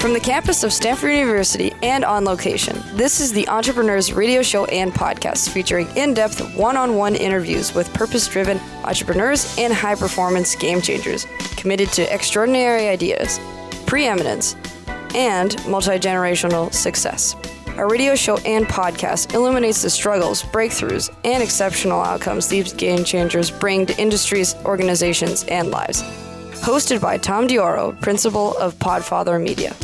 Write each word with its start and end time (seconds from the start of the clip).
From 0.00 0.14
the 0.14 0.18
campus 0.20 0.64
of 0.64 0.72
Stanford 0.72 1.12
University 1.12 1.74
and 1.82 2.06
on 2.06 2.24
location, 2.24 2.80
this 2.94 3.20
is 3.20 3.32
the 3.34 3.46
Entrepreneurs 3.48 4.14
Radio 4.14 4.40
Show 4.40 4.64
and 4.64 4.90
Podcast 4.90 5.50
featuring 5.50 5.86
in 5.94 6.14
depth 6.14 6.56
one 6.56 6.78
on 6.78 6.96
one 6.96 7.14
interviews 7.14 7.74
with 7.74 7.92
purpose 7.92 8.26
driven 8.26 8.58
entrepreneurs 8.82 9.54
and 9.58 9.74
high 9.74 9.94
performance 9.94 10.54
game 10.54 10.80
changers 10.80 11.26
committed 11.58 11.90
to 11.92 12.14
extraordinary 12.14 12.88
ideas, 12.88 13.38
preeminence, 13.84 14.56
and 15.14 15.54
multi 15.68 15.98
generational 15.98 16.72
success. 16.72 17.36
Our 17.76 17.86
radio 17.86 18.14
show 18.14 18.38
and 18.38 18.64
podcast 18.66 19.34
illuminates 19.34 19.82
the 19.82 19.90
struggles, 19.90 20.42
breakthroughs, 20.44 21.14
and 21.24 21.42
exceptional 21.42 22.00
outcomes 22.00 22.48
these 22.48 22.72
game 22.72 23.04
changers 23.04 23.50
bring 23.50 23.84
to 23.84 24.00
industries, 24.00 24.54
organizations, 24.64 25.44
and 25.44 25.70
lives. 25.70 26.02
Hosted 26.62 27.02
by 27.02 27.18
Tom 27.18 27.46
Dioro, 27.46 28.00
principal 28.00 28.56
of 28.56 28.74
Podfather 28.76 29.42
Media. 29.42 29.76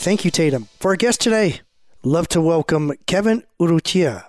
Thank 0.00 0.24
you, 0.24 0.30
Tatum. 0.30 0.68
For 0.78 0.92
our 0.92 0.96
guest 0.96 1.20
today, 1.20 1.60
love 2.02 2.26
to 2.28 2.40
welcome 2.40 2.92
Kevin 3.04 3.44
Urrutia. 3.60 4.24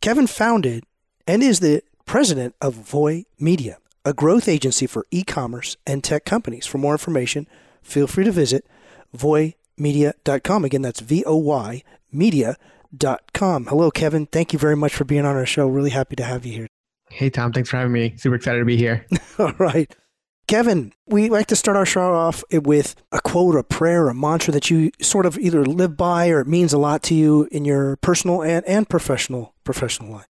Kevin 0.00 0.26
founded 0.26 0.84
and 1.26 1.42
is 1.42 1.60
the 1.60 1.82
president 2.06 2.54
of 2.62 2.72
Voy 2.72 3.26
Media, 3.38 3.76
a 4.02 4.14
growth 4.14 4.48
agency 4.48 4.86
for 4.86 5.04
e 5.10 5.22
commerce 5.22 5.76
and 5.86 6.02
tech 6.02 6.24
companies. 6.24 6.64
For 6.64 6.78
more 6.78 6.94
information, 6.94 7.46
feel 7.82 8.06
free 8.06 8.24
to 8.24 8.32
visit 8.32 8.64
voymedia.com. 9.14 10.64
Again, 10.64 10.80
that's 10.80 11.00
V 11.00 11.22
O 11.26 11.36
Y 11.36 11.82
media.com. 12.10 13.66
Hello, 13.66 13.90
Kevin. 13.90 14.24
Thank 14.24 14.54
you 14.54 14.58
very 14.58 14.74
much 14.74 14.94
for 14.94 15.04
being 15.04 15.26
on 15.26 15.36
our 15.36 15.44
show. 15.44 15.68
Really 15.68 15.90
happy 15.90 16.16
to 16.16 16.24
have 16.24 16.46
you 16.46 16.54
here. 16.54 16.66
Hey, 17.10 17.28
Tom. 17.28 17.52
Thanks 17.52 17.68
for 17.68 17.76
having 17.76 17.92
me. 17.92 18.16
Super 18.16 18.36
excited 18.36 18.60
to 18.60 18.64
be 18.64 18.78
here. 18.78 19.04
All 19.38 19.52
right. 19.58 19.94
Kevin, 20.50 20.92
we 21.06 21.28
like 21.28 21.46
to 21.46 21.54
start 21.54 21.76
our 21.76 21.86
show 21.86 22.12
off 22.12 22.42
with 22.50 22.96
a 23.12 23.20
quote, 23.20 23.54
a 23.54 23.62
prayer, 23.62 24.08
a 24.08 24.14
mantra 24.14 24.52
that 24.52 24.68
you 24.68 24.90
sort 25.00 25.24
of 25.24 25.38
either 25.38 25.64
live 25.64 25.96
by 25.96 26.28
or 26.28 26.40
it 26.40 26.48
means 26.48 26.72
a 26.72 26.78
lot 26.78 27.04
to 27.04 27.14
you 27.14 27.46
in 27.52 27.64
your 27.64 27.94
personal 27.98 28.42
and, 28.42 28.66
and 28.66 28.88
professional 28.88 29.54
professional 29.62 30.10
life. 30.10 30.26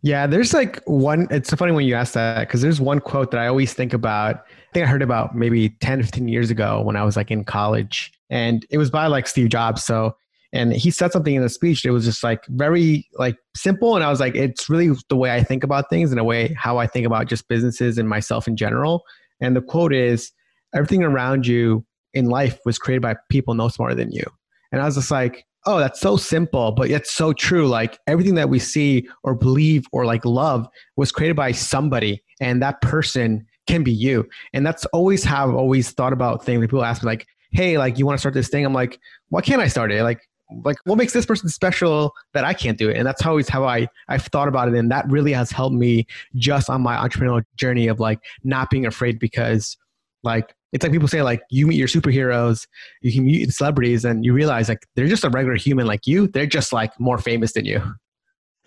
Yeah, 0.00 0.26
there's 0.26 0.54
like 0.54 0.82
one. 0.86 1.28
It's 1.30 1.52
funny 1.52 1.72
when 1.72 1.84
you 1.84 1.94
ask 1.94 2.14
that 2.14 2.48
because 2.48 2.62
there's 2.62 2.80
one 2.80 2.98
quote 2.98 3.30
that 3.32 3.40
I 3.40 3.46
always 3.46 3.74
think 3.74 3.92
about. 3.92 4.36
I 4.36 4.72
think 4.72 4.86
I 4.86 4.88
heard 4.88 5.02
about 5.02 5.36
maybe 5.36 5.68
10, 5.82 6.00
15 6.00 6.28
years 6.28 6.50
ago 6.50 6.80
when 6.80 6.96
I 6.96 7.04
was 7.04 7.14
like 7.14 7.30
in 7.30 7.44
college, 7.44 8.10
and 8.30 8.64
it 8.70 8.78
was 8.78 8.90
by 8.90 9.06
like 9.06 9.26
Steve 9.26 9.50
Jobs. 9.50 9.84
So, 9.84 10.16
and 10.50 10.72
he 10.72 10.90
said 10.90 11.12
something 11.12 11.34
in 11.34 11.42
the 11.42 11.50
speech 11.50 11.82
that 11.82 11.92
was 11.92 12.06
just 12.06 12.24
like 12.24 12.42
very 12.46 13.06
like 13.18 13.36
simple, 13.54 13.96
and 13.96 14.02
I 14.02 14.08
was 14.08 14.18
like, 14.18 14.34
it's 14.34 14.70
really 14.70 14.96
the 15.10 15.16
way 15.16 15.30
I 15.34 15.42
think 15.42 15.62
about 15.62 15.90
things 15.90 16.10
and 16.10 16.18
a 16.18 16.24
way 16.24 16.54
how 16.56 16.78
I 16.78 16.86
think 16.86 17.04
about 17.04 17.26
just 17.26 17.48
businesses 17.48 17.98
and 17.98 18.08
myself 18.08 18.48
in 18.48 18.56
general. 18.56 19.04
And 19.40 19.56
the 19.56 19.62
quote 19.62 19.94
is, 19.94 20.32
everything 20.74 21.02
around 21.02 21.46
you 21.46 21.84
in 22.14 22.26
life 22.26 22.58
was 22.64 22.78
created 22.78 23.02
by 23.02 23.16
people 23.30 23.54
no 23.54 23.68
smarter 23.68 23.94
than 23.94 24.12
you. 24.12 24.24
And 24.72 24.82
I 24.82 24.84
was 24.84 24.96
just 24.96 25.10
like, 25.10 25.44
oh, 25.66 25.78
that's 25.78 26.00
so 26.00 26.16
simple, 26.16 26.72
but 26.72 26.88
yet 26.88 27.06
so 27.06 27.32
true. 27.32 27.68
Like 27.68 27.98
everything 28.06 28.34
that 28.36 28.48
we 28.48 28.58
see 28.58 29.08
or 29.22 29.34
believe 29.34 29.86
or 29.92 30.04
like 30.06 30.24
love 30.24 30.66
was 30.96 31.12
created 31.12 31.36
by 31.36 31.52
somebody, 31.52 32.22
and 32.40 32.62
that 32.62 32.80
person 32.80 33.46
can 33.66 33.82
be 33.82 33.92
you. 33.92 34.26
And 34.52 34.66
that's 34.66 34.86
always 34.86 35.24
how 35.24 35.48
I've 35.48 35.54
always 35.54 35.90
thought 35.90 36.12
about 36.12 36.44
things. 36.44 36.58
When 36.58 36.68
people 36.68 36.84
ask 36.84 37.02
me 37.02 37.06
like, 37.06 37.26
hey, 37.50 37.78
like 37.78 37.98
you 37.98 38.06
want 38.06 38.16
to 38.16 38.20
start 38.20 38.34
this 38.34 38.48
thing? 38.48 38.64
I'm 38.64 38.72
like, 38.72 38.98
why 39.28 39.40
can't 39.40 39.60
I 39.60 39.68
start 39.68 39.92
it? 39.92 40.02
Like, 40.02 40.20
like 40.64 40.76
what 40.84 40.96
makes 40.96 41.12
this 41.12 41.26
person 41.26 41.48
special 41.48 42.12
that 42.34 42.44
I 42.44 42.54
can't 42.54 42.78
do 42.78 42.88
it? 42.88 42.96
And 42.96 43.06
that's 43.06 43.24
always 43.24 43.48
how 43.48 43.64
I 43.64 43.88
I've 44.08 44.24
thought 44.26 44.48
about 44.48 44.68
it, 44.68 44.74
and 44.74 44.90
that 44.90 45.08
really 45.10 45.32
has 45.32 45.50
helped 45.50 45.76
me 45.76 46.06
just 46.36 46.70
on 46.70 46.82
my 46.82 46.96
entrepreneurial 46.96 47.44
journey 47.56 47.88
of 47.88 48.00
like 48.00 48.20
not 48.44 48.70
being 48.70 48.86
afraid 48.86 49.18
because 49.18 49.76
like 50.22 50.54
it's 50.72 50.82
like 50.82 50.92
people 50.92 51.08
say 51.08 51.22
like 51.22 51.42
you 51.50 51.66
meet 51.66 51.76
your 51.76 51.88
superheroes, 51.88 52.66
you 53.00 53.12
can 53.12 53.24
meet 53.24 53.50
celebrities, 53.52 54.04
and 54.04 54.24
you 54.24 54.32
realize 54.32 54.68
like 54.68 54.86
they're 54.96 55.08
just 55.08 55.24
a 55.24 55.30
regular 55.30 55.56
human 55.56 55.86
like 55.86 56.06
you. 56.06 56.28
They're 56.28 56.46
just 56.46 56.72
like 56.72 56.98
more 56.98 57.18
famous 57.18 57.52
than 57.52 57.64
you. 57.64 57.82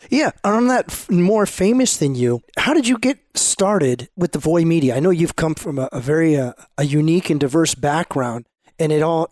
Yeah, 0.09 0.31
on 0.44 0.68
that 0.68 0.86
f- 0.90 1.12
more 1.12 1.46
famous 1.46 1.97
than 1.97 2.16
you, 2.16 2.41
how 2.58 2.74
did 2.74 2.88
you 2.88 2.97
get 2.97 3.20
started 3.36 4.09
with 4.16 4.31
the 4.31 4.40
Voy 4.40 4.66
Media? 4.66 4.96
I 4.96 5.00
know 5.00 5.12
you've 5.12 5.36
come 5.36 5.53
from 5.53 5.78
a, 5.78 5.90
a 5.91 6.00
very 6.00 6.36
uh, 6.36 6.53
a 6.78 6.86
unique 6.86 7.30
and 7.30 7.40
diverse 7.40 7.75
background, 7.75 8.47
and 8.80 8.91
it 8.91 9.03
all 9.03 9.31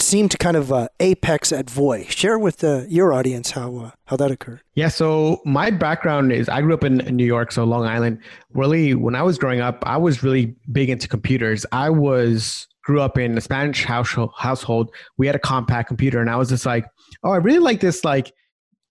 seemed 0.00 0.30
to 0.32 0.38
kind 0.38 0.56
of 0.56 0.72
uh, 0.72 0.88
apex 1.00 1.52
at 1.52 1.70
Voy. 1.70 2.04
Share 2.08 2.38
with 2.38 2.62
uh, 2.64 2.82
your 2.88 3.12
audience 3.12 3.52
how 3.52 3.76
uh, 3.76 3.90
how 4.06 4.16
that 4.16 4.30
occurred. 4.30 4.60
Yeah, 4.74 4.88
so 4.88 5.40
my 5.44 5.70
background 5.70 6.32
is 6.32 6.48
I 6.48 6.60
grew 6.60 6.74
up 6.74 6.84
in 6.84 6.98
New 7.16 7.24
York, 7.26 7.52
so 7.52 7.64
Long 7.64 7.84
Island. 7.84 8.18
Really, 8.52 8.94
when 8.94 9.14
I 9.14 9.22
was 9.22 9.38
growing 9.38 9.60
up, 9.60 9.82
I 9.86 9.96
was 9.96 10.22
really 10.22 10.54
big 10.72 10.90
into 10.90 11.08
computers. 11.08 11.64
I 11.72 11.90
was 11.90 12.66
grew 12.84 13.00
up 13.00 13.18
in 13.18 13.36
a 13.36 13.40
Spanish 13.40 13.84
household. 13.84 14.32
Household, 14.36 14.94
we 15.16 15.26
had 15.26 15.36
a 15.36 15.40
Compaq 15.40 15.86
computer, 15.86 16.20
and 16.20 16.30
I 16.30 16.36
was 16.36 16.48
just 16.48 16.66
like, 16.66 16.86
oh, 17.22 17.30
I 17.30 17.36
really 17.36 17.58
like 17.58 17.80
this 17.80 18.04
like 18.04 18.32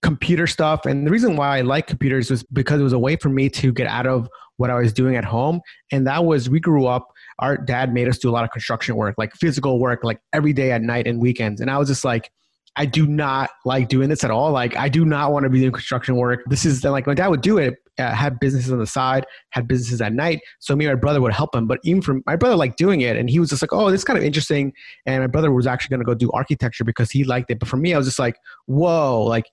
computer 0.02 0.48
stuff. 0.48 0.86
And 0.86 1.08
the 1.08 1.12
reason 1.12 1.36
why 1.36 1.58
I 1.58 1.62
like 1.62 1.88
computers 1.88 2.30
was 2.30 2.44
because 2.44 2.80
it 2.80 2.84
was 2.84 2.94
a 2.94 3.00
way 3.00 3.16
for 3.16 3.30
me 3.30 3.50
to 3.50 3.72
get 3.72 3.88
out 3.88 4.08
of 4.08 4.28
what 4.58 4.70
I 4.70 4.76
was 4.76 4.94
doing 4.94 5.16
at 5.16 5.26
home, 5.26 5.62
and 5.92 6.06
that 6.08 6.26
was 6.26 6.50
we 6.50 6.60
grew 6.60 6.86
up 6.86 7.13
our 7.40 7.58
dad 7.58 7.94
made 7.94 8.08
us 8.08 8.18
do 8.18 8.30
a 8.30 8.32
lot 8.32 8.44
of 8.44 8.52
construction 8.52 8.96
work, 8.96 9.16
like 9.18 9.34
physical 9.36 9.80
work, 9.80 10.04
like 10.04 10.20
every 10.34 10.54
day 10.54 10.72
at 10.72 10.82
night 10.82 11.08
and 11.08 11.22
weekends. 11.22 11.62
And 11.62 11.70
I 11.70 11.78
was 11.78 11.88
just 11.88 12.04
like, 12.04 12.32
I 12.76 12.86
do 12.86 13.06
not 13.06 13.52
like 13.66 13.88
doing 13.88 14.10
this 14.10 14.24
at 14.24 14.32
all. 14.32 14.52
Like, 14.52 14.76
I 14.76 14.90
do 14.90 15.06
not 15.06 15.32
want 15.32 15.44
to 15.44 15.50
be 15.50 15.60
doing 15.60 15.72
construction 15.72 16.16
work. 16.16 16.42
This 16.48 16.66
is 16.66 16.84
like 16.84 17.06
my 17.06 17.14
dad 17.14 17.28
would 17.28 17.42
do 17.42 17.60
it, 17.60 17.76
uh, 18.00 18.12
had 18.12 18.40
businesses 18.40 18.72
on 18.72 18.80
the 18.80 18.88
side, 18.88 19.26
had 19.52 19.68
businesses 19.68 20.02
at 20.02 20.14
night. 20.14 20.40
So 20.60 20.76
me 20.76 20.86
and 20.86 20.96
my 20.96 21.00
brother 21.00 21.22
would 21.22 21.34
help 21.34 21.54
him. 21.54 21.68
But 21.68 21.80
even 21.84 22.02
from 22.02 22.24
my 22.26 22.36
brother 22.36 22.56
liked 22.56 22.78
doing 22.78 23.02
it, 23.02 23.16
and 23.16 23.30
he 23.30 23.40
was 23.40 23.50
just 23.50 23.62
like, 23.62 23.72
"Oh, 23.72 23.92
this 23.92 24.02
is 24.02 24.06
kind 24.06 24.18
of 24.18 24.26
interesting." 24.26 24.74
And 25.06 25.22
my 25.22 25.28
brother 25.28 25.52
was 25.52 25.68
actually 25.68 25.96
going 25.96 26.00
to 26.00 26.06
go 26.06 26.16
do 26.16 26.32
architecture 26.32 26.84
because 26.84 27.12
he 27.12 27.24
liked 27.24 27.52
it. 27.52 27.60
But 27.60 27.70
for 27.70 27.78
me, 27.78 27.94
I 27.94 27.98
was 27.98 28.08
just 28.08 28.20
like, 28.20 28.38
"Whoa!" 28.66 29.22
Like 29.22 29.46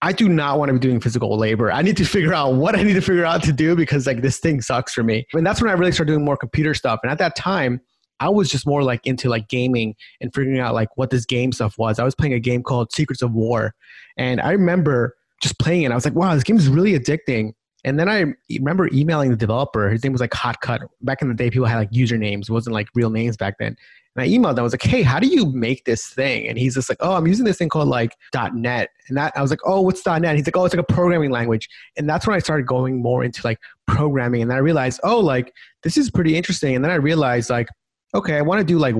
I 0.00 0.12
do 0.12 0.28
not 0.28 0.58
want 0.58 0.68
to 0.68 0.74
be 0.74 0.78
doing 0.78 1.00
physical 1.00 1.36
labor. 1.36 1.72
I 1.72 1.82
need 1.82 1.96
to 1.96 2.04
figure 2.04 2.32
out 2.32 2.54
what 2.54 2.76
I 2.78 2.82
need 2.82 2.94
to 2.94 3.00
figure 3.00 3.24
out 3.24 3.42
to 3.44 3.52
do 3.52 3.74
because 3.74 4.06
like 4.06 4.22
this 4.22 4.38
thing 4.38 4.60
sucks 4.60 4.92
for 4.92 5.02
me. 5.02 5.26
And 5.32 5.44
that's 5.44 5.60
when 5.60 5.70
I 5.70 5.74
really 5.74 5.90
started 5.90 6.12
doing 6.12 6.24
more 6.24 6.36
computer 6.36 6.72
stuff. 6.72 7.00
And 7.02 7.10
at 7.10 7.18
that 7.18 7.34
time, 7.34 7.80
I 8.20 8.28
was 8.28 8.48
just 8.48 8.66
more 8.66 8.82
like 8.82 9.00
into 9.04 9.28
like 9.28 9.48
gaming 9.48 9.94
and 10.20 10.32
figuring 10.32 10.60
out 10.60 10.74
like 10.74 10.88
what 10.96 11.10
this 11.10 11.24
game 11.24 11.52
stuff 11.52 11.78
was. 11.78 11.98
I 11.98 12.04
was 12.04 12.14
playing 12.14 12.34
a 12.34 12.40
game 12.40 12.62
called 12.62 12.92
Secrets 12.92 13.22
of 13.22 13.32
War. 13.32 13.74
And 14.16 14.40
I 14.40 14.52
remember 14.52 15.16
just 15.42 15.58
playing 15.58 15.82
it. 15.82 15.92
I 15.92 15.94
was 15.94 16.04
like, 16.04 16.14
wow, 16.14 16.34
this 16.34 16.44
game 16.44 16.56
is 16.56 16.68
really 16.68 16.98
addicting. 16.98 17.52
And 17.88 17.98
then 17.98 18.08
I 18.08 18.26
remember 18.58 18.88
emailing 18.92 19.30
the 19.30 19.36
developer. 19.36 19.88
His 19.88 20.04
name 20.04 20.12
was 20.12 20.20
like 20.20 20.30
Hotcut. 20.30 20.86
Back 21.00 21.22
in 21.22 21.28
the 21.28 21.34
day, 21.34 21.48
people 21.48 21.66
had 21.66 21.78
like 21.78 21.90
usernames. 21.90 22.42
It 22.42 22.50
wasn't 22.50 22.74
like 22.74 22.88
real 22.94 23.08
names 23.08 23.36
back 23.36 23.56
then. 23.58 23.76
And 24.14 24.22
I 24.22 24.28
emailed 24.28 24.56
them. 24.56 24.60
I 24.60 24.62
was 24.62 24.74
like, 24.74 24.82
hey, 24.82 25.02
how 25.02 25.18
do 25.18 25.26
you 25.26 25.46
make 25.52 25.86
this 25.86 26.06
thing? 26.06 26.48
And 26.48 26.58
he's 26.58 26.74
just 26.74 26.90
like, 26.90 26.98
oh, 27.00 27.14
I'm 27.14 27.26
using 27.26 27.46
this 27.46 27.56
thing 27.56 27.70
called 27.70 27.88
like 27.88 28.14
.NET. 28.34 28.90
And 29.08 29.16
that 29.16 29.32
I 29.36 29.40
was 29.40 29.50
like, 29.50 29.60
oh, 29.64 29.80
what's 29.80 30.04
.NET? 30.04 30.22
And 30.22 30.36
he's 30.36 30.46
like, 30.46 30.56
oh, 30.56 30.66
it's 30.66 30.74
like 30.74 30.86
a 30.86 30.92
programming 30.92 31.30
language. 31.30 31.66
And 31.96 32.06
that's 32.08 32.26
when 32.26 32.36
I 32.36 32.40
started 32.40 32.66
going 32.66 33.00
more 33.00 33.24
into 33.24 33.40
like 33.42 33.58
programming. 33.86 34.42
And 34.42 34.52
I 34.52 34.58
realized, 34.58 35.00
oh, 35.02 35.18
like 35.18 35.54
this 35.82 35.96
is 35.96 36.10
pretty 36.10 36.36
interesting. 36.36 36.76
And 36.76 36.84
then 36.84 36.90
I 36.90 36.96
realized 36.96 37.48
like, 37.48 37.68
okay, 38.14 38.36
I 38.36 38.42
want 38.42 38.58
to 38.58 38.64
do 38.64 38.78
like 38.78 38.96